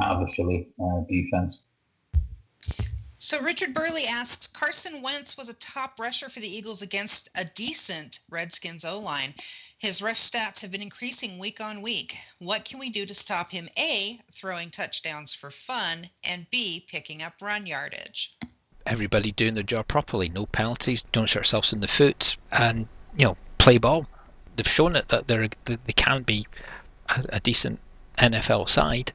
[0.00, 1.60] out of the Philly uh, defense.
[3.18, 7.44] So Richard Burley asks Carson Wentz was a top rusher for the Eagles against a
[7.44, 9.34] decent Redskins O line.
[9.80, 12.14] His rush stats have been increasing week on week.
[12.38, 17.22] What can we do to stop him A, throwing touchdowns for fun, and B, picking
[17.22, 18.36] up run yardage?
[18.84, 23.24] Everybody doing their job properly, no penalties, don't shoot ourselves in the foot, and you
[23.24, 24.06] know play ball.
[24.54, 26.46] They've shown it that they're that they can be
[27.08, 27.80] a, a decent
[28.18, 29.14] NFL side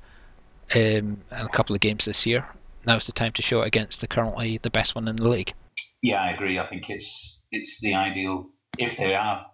[0.73, 2.43] um, in a couple of games this year.
[2.87, 5.53] Now's the time to show it against the currently the best one in the league.
[6.01, 6.57] Yeah, I agree.
[6.57, 8.49] I think it's it's the ideal
[8.79, 9.45] if they are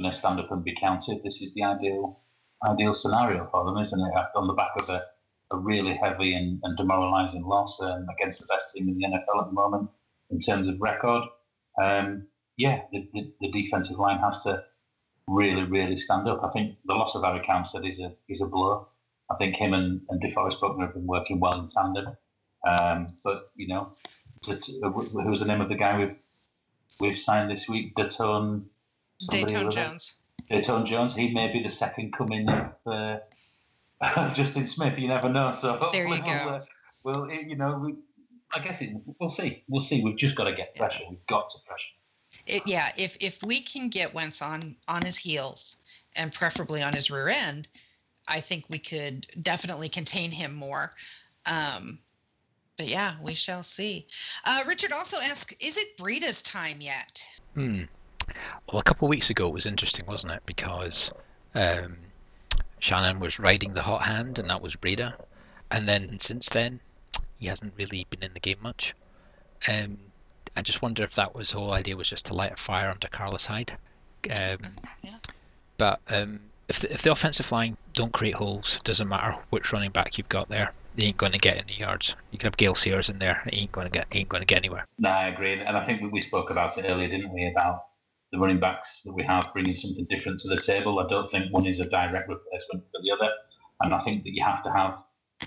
[0.00, 1.22] going to stand up and be counted.
[1.24, 2.20] This is the ideal
[2.68, 4.12] ideal scenario for them, isn't it?
[4.36, 5.02] On the back of a,
[5.52, 9.42] a really heavy and, and demoralising loss um, against the best team in the NFL
[9.42, 9.90] at the moment
[10.30, 11.22] in terms of record.
[11.82, 12.26] Um,
[12.56, 14.62] yeah, the, the, the defensive line has to
[15.28, 16.42] really, really stand up.
[16.44, 18.88] I think the loss of Arik Armstead is a is a blow.
[19.30, 22.16] I think him and, and DeForest Buckner have been working well in tandem.
[22.68, 23.92] Um, but you know,
[24.48, 24.56] uh,
[24.90, 26.16] wh- who's the name of the guy we've
[27.00, 27.94] we've signed this week?
[27.96, 28.64] Datone.
[29.18, 29.72] Somebody Datone?
[29.72, 30.16] Jones.
[30.50, 31.14] Datone Jones.
[31.14, 33.18] He may be the second coming of, uh,
[34.34, 34.98] Justin Smith.
[34.98, 35.52] You never know.
[35.52, 36.30] So There you we'll, go.
[36.30, 36.64] Uh,
[37.04, 37.94] well, it, you know, we,
[38.52, 38.90] I guess it,
[39.20, 39.64] we'll see.
[39.68, 40.02] We'll see.
[40.02, 41.04] We've just got to get pressure.
[41.08, 41.84] We've got to pressure.
[42.46, 45.82] It, yeah, if if we can get Wentz on on his heels
[46.14, 47.68] and preferably on his rear end,
[48.26, 50.92] I think we could definitely contain him more.
[51.46, 51.98] Um,
[52.76, 54.06] but yeah, we shall see.
[54.44, 57.26] Uh, Richard also asks, is it Breida's time yet?
[57.54, 57.82] Hmm.
[58.70, 60.42] Well, a couple of weeks ago it was interesting, wasn't it?
[60.46, 61.10] Because
[61.54, 61.96] um,
[62.80, 65.14] Shannon was riding the hot hand, and that was Breida.
[65.70, 66.80] And then since then,
[67.38, 68.94] he hasn't really been in the game much.
[69.68, 69.98] Um,
[70.56, 72.90] I just wonder if that was the whole idea was just to light a fire
[72.90, 73.76] under Carlos Hyde.
[74.30, 74.58] Um,
[75.02, 75.16] Yeah.
[75.76, 79.90] But um, if the, if the offensive line don't create holes, doesn't matter which running
[79.92, 82.16] back you've got there, they ain't going to get any yards.
[82.32, 84.46] You can have Gale Sayers in there, he ain't going to get ain't going to
[84.46, 84.84] get anywhere.
[84.98, 87.46] No, I agree, and I think we- we spoke about it earlier, didn't we?
[87.46, 87.84] About
[88.32, 90.98] the running backs that we have bringing something different to the table.
[90.98, 93.30] I don't think one is a direct replacement for the other,
[93.80, 94.96] and I think that you have to have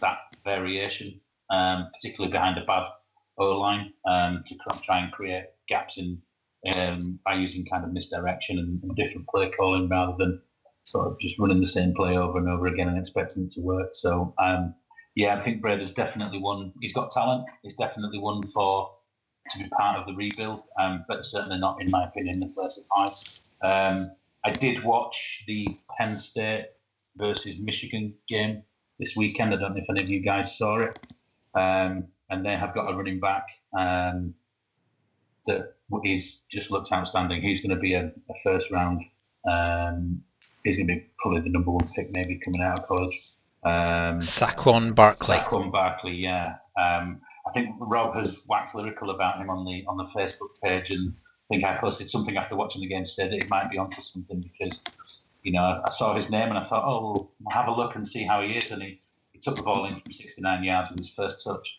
[0.02, 1.20] that variation,
[1.50, 2.84] um, particularly behind a bad
[3.38, 6.22] O line, um, to try and create gaps in
[6.76, 10.42] um, by using kind of misdirection and, and different play calling rather than
[10.86, 13.62] sort of just running the same play over and over again and expecting it to
[13.62, 13.90] work.
[13.94, 14.34] So.
[14.42, 14.76] Um,
[15.16, 16.72] yeah, I think Breida's definitely one.
[16.80, 17.46] He's got talent.
[17.64, 18.92] He's definitely one for
[19.52, 22.80] to be part of the rebuild, um, but certainly not, in my opinion, the place
[22.80, 23.98] at Hyde.
[23.98, 24.12] Um,
[24.44, 26.68] I did watch the Penn State
[27.18, 28.64] versus Michigan game
[29.00, 29.54] this weekend.
[29.54, 31.00] I don't know if any of you guys saw it.
[31.54, 33.46] Um, and they have got a running back
[33.78, 34.34] um,
[35.46, 35.74] that
[36.06, 37.42] is just looks outstanding.
[37.42, 39.02] He's going to be a, a first round.
[39.50, 40.22] Um,
[40.64, 43.32] he's going to be probably the number one pick, maybe coming out of college.
[43.64, 45.38] Um, Saquon Barkley.
[45.38, 46.56] Saquon Barkley, yeah.
[46.80, 47.22] Um,
[47.52, 51.14] I think Rob has waxed lyrical about him on the on the Facebook page, and
[51.14, 54.00] I think I posted something after watching the game today that he might be onto
[54.00, 54.82] something because,
[55.44, 57.96] you know, I, I saw his name and I thought, oh, well, have a look
[57.96, 58.98] and see how he is, and he,
[59.34, 61.68] he took the ball in from 69 yards with his first touch.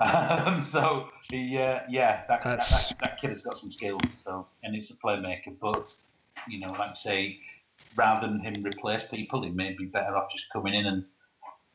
[0.00, 4.02] Um, so he, uh, yeah, that, that, that, that kid has got some skills.
[4.24, 5.94] So and it's a playmaker, but
[6.48, 7.38] you know, like I say,
[7.94, 11.04] rather than him replace people, he may be better off just coming in and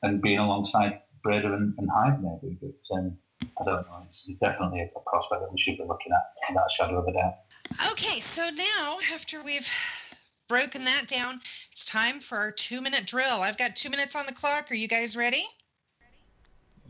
[0.03, 2.57] and being alongside Breida and, and Hyde maybe.
[2.61, 4.05] But um, I don't know.
[4.07, 7.13] It's, definitely a, prospect that we should be looking at without a shadow of a
[7.13, 7.35] doubt.
[7.91, 9.69] Okay, so now after we've
[10.47, 11.39] broken that down,
[11.71, 13.41] it's time for our two minute drill.
[13.41, 14.71] I've got two minutes on the clock.
[14.71, 15.43] Are you guys ready?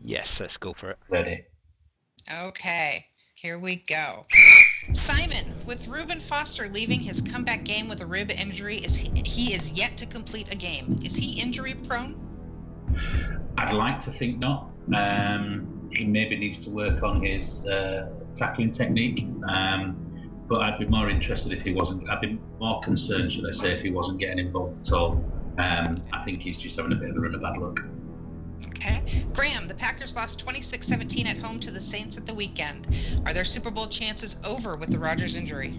[0.02, 0.98] Yes, let's go for it.
[1.08, 1.44] Ready.
[2.44, 4.26] Okay, here we go.
[4.92, 9.54] Simon, with Reuben Foster leaving his comeback game with a rib injury, is he, he
[9.54, 10.98] is yet to complete a game.
[11.04, 12.14] Is he injury prone?
[13.58, 14.70] I'd like to think not.
[14.94, 19.26] Um, he maybe needs to work on his uh, tackling technique.
[19.48, 20.06] Um,
[20.48, 22.08] but I'd be more interested if he wasn't.
[22.10, 25.12] I'd be more concerned, should I say, if he wasn't getting involved at all.
[25.58, 27.78] Um, I think he's just having a bit of a run of bad luck.
[28.66, 29.02] Okay.
[29.32, 32.88] Graeme, the Packers lost 26 17 at home to the Saints at the weekend.
[33.26, 35.78] Are their Super Bowl chances over with the Rodgers injury?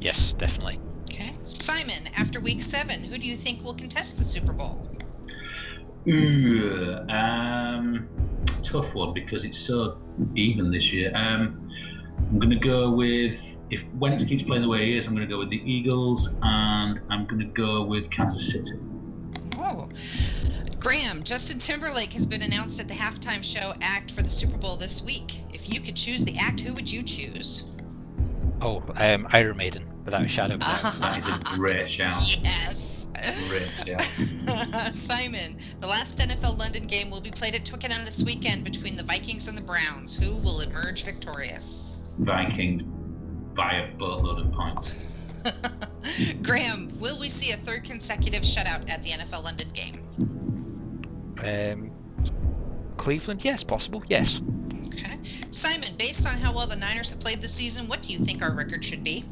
[0.00, 0.78] Yes, definitely.
[1.04, 1.32] Okay.
[1.44, 4.89] Simon, after week seven, who do you think will contest the Super Bowl?
[6.08, 8.08] Ooh, um,
[8.64, 9.98] tough one because it's so
[10.34, 11.12] even this year.
[11.14, 11.70] Um,
[12.18, 13.36] I'm going to go with
[13.70, 15.06] if Wentz keeps playing the way he is.
[15.06, 18.78] I'm going to go with the Eagles, and I'm going to go with Kansas City.
[19.58, 19.88] Oh,
[20.78, 24.76] Graeme, Justin Timberlake has been announced at the halftime show act for the Super Bowl
[24.76, 25.34] this week.
[25.52, 27.64] If you could choose the act, who would you choose?
[28.62, 30.94] Oh, um, Iron Maiden, without a shadow of a doubt.
[31.00, 32.22] That is a great shout.
[32.42, 32.89] Yes.
[33.48, 34.92] Great shout.
[34.94, 39.02] Simon, the last NFL London game will be played at Twickenham this weekend between the
[39.02, 40.16] Vikings and the Browns.
[40.16, 41.98] Who will emerge victorious?
[42.18, 42.82] Vikings
[43.54, 45.42] by a boatload of points.
[46.42, 50.02] Graeme, will we see a third consecutive shutout at the NFL London game?
[51.42, 51.90] Um,
[52.96, 54.40] Cleveland, yes, possible, yes.
[54.86, 55.18] Okay.
[55.50, 58.42] Simon, based on how well the Niners have played this season, what do you think
[58.42, 59.24] our record should be?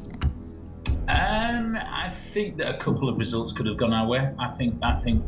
[1.09, 4.29] Um, I think that a couple of results could have gone our way.
[4.37, 5.23] I think I think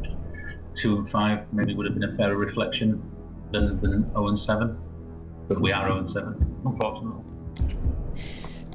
[0.75, 3.01] two and five maybe would have been a fairer reflection
[3.51, 4.77] than than zero and seven.
[5.47, 7.23] But we are zero and seven, unfortunately.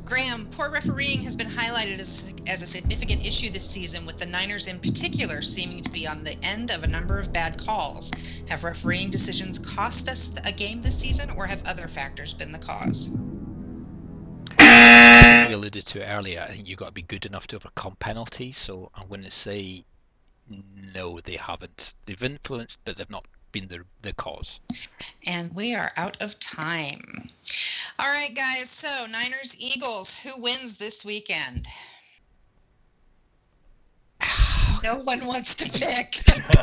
[0.04, 4.26] Graeme, poor refereeing has been highlighted as, as a significant issue this season, with the
[4.26, 8.12] Niners in particular seeming to be on the end of a number of bad calls.
[8.48, 12.58] Have refereeing decisions cost us a game this season, or have other factors been the
[12.58, 13.16] cause?
[15.46, 16.40] We alluded to earlier.
[16.40, 18.56] I think you've got to be good enough to overcome penalties.
[18.56, 19.84] So I'm going to say
[20.94, 21.94] no, they haven't.
[22.04, 24.60] They've influenced, but they've not been the, the cause.
[25.24, 27.28] And we are out of time.
[27.98, 28.68] All right, guys.
[28.70, 31.66] So, Niners Eagles, who wins this weekend?
[34.82, 36.22] no one wants to pick.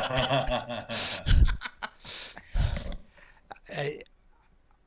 [3.76, 4.02] uh,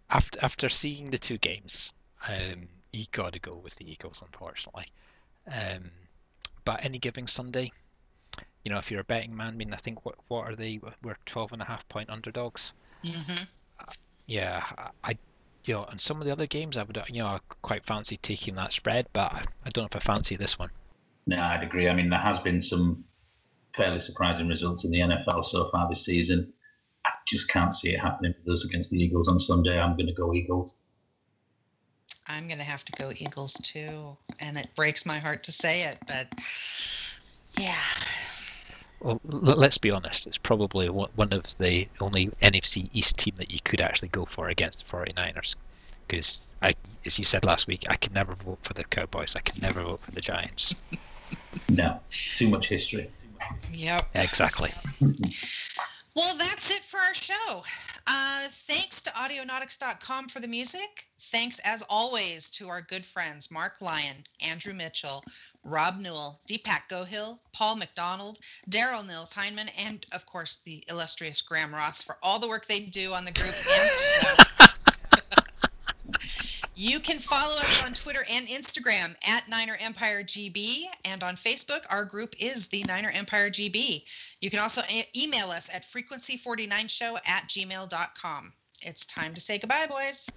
[0.09, 1.91] after after seeing the two games,
[2.27, 4.85] um, you got to go with the Eagles, unfortunately.
[5.51, 5.91] Um,
[6.65, 7.71] but any given Sunday,
[8.63, 10.79] you know, if you're a betting man, I mean, I think what what are they?
[11.03, 12.73] We're 12 and a half point underdogs.
[13.03, 13.43] Mm-hmm.
[13.79, 13.93] Uh,
[14.25, 14.63] yeah,
[15.03, 15.17] I,
[15.65, 18.17] you know, and some of the other games, I would, you know, I quite fancy
[18.17, 20.69] taking that spread, but I don't know if I fancy this one.
[21.27, 21.89] No, I'd agree.
[21.89, 23.03] I mean, there has been some
[23.75, 26.51] fairly surprising results in the NFL so far this season.
[27.05, 29.79] I just can't see it happening for us against the Eagles on Sunday.
[29.79, 30.75] I'm going to go Eagles.
[32.27, 34.17] I'm going to have to go Eagles too.
[34.39, 36.27] And it breaks my heart to say it, but
[37.59, 37.75] yeah.
[38.99, 43.59] Well, let's be honest, it's probably one of the only NFC East team that you
[43.63, 45.55] could actually go for against the 49ers.
[46.07, 46.73] Because, I,
[47.05, 49.35] as you said last week, I can never vote for the Cowboys.
[49.35, 50.73] I can never vote for the Giants.
[51.69, 53.09] no, too much history.
[53.71, 54.01] Yep.
[54.15, 54.69] Exactly.
[56.15, 57.63] well, that's it for our show.
[58.07, 61.07] Uh, thanks to audionautix.com for the music.
[61.19, 65.25] Thanks, as always, to our good friends Marc Lyon, Andrew Mitchell,
[65.65, 68.39] Rob Newell, Deepak Gohill, Paul McDonald,
[68.69, 72.79] Darryl Nils Hamman, and of course the illustrious Graeme Ross for all the work they
[72.79, 73.55] do on the group
[76.79, 81.79] You can follow us on Twitter and Instagram at Niner Empire GB, and on Facebook,
[81.89, 84.03] our group is the Niner Empire GB.
[84.41, 88.53] You can also e- email us at frequency49show at gmail.com.
[88.83, 90.29] It's time to say goodbye, boys.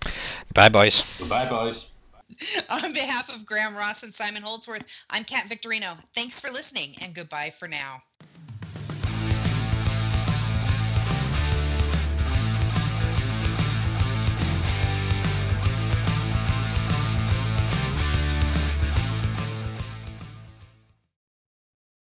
[0.54, 1.18] Bye, boys.
[1.18, 1.84] Goodbye, boys.
[2.70, 5.94] on behalf of Graeme Ross and Simon Holdsworth, I'm Kat Victorino.
[6.14, 8.00] Thanks for listening, and goodbye for now.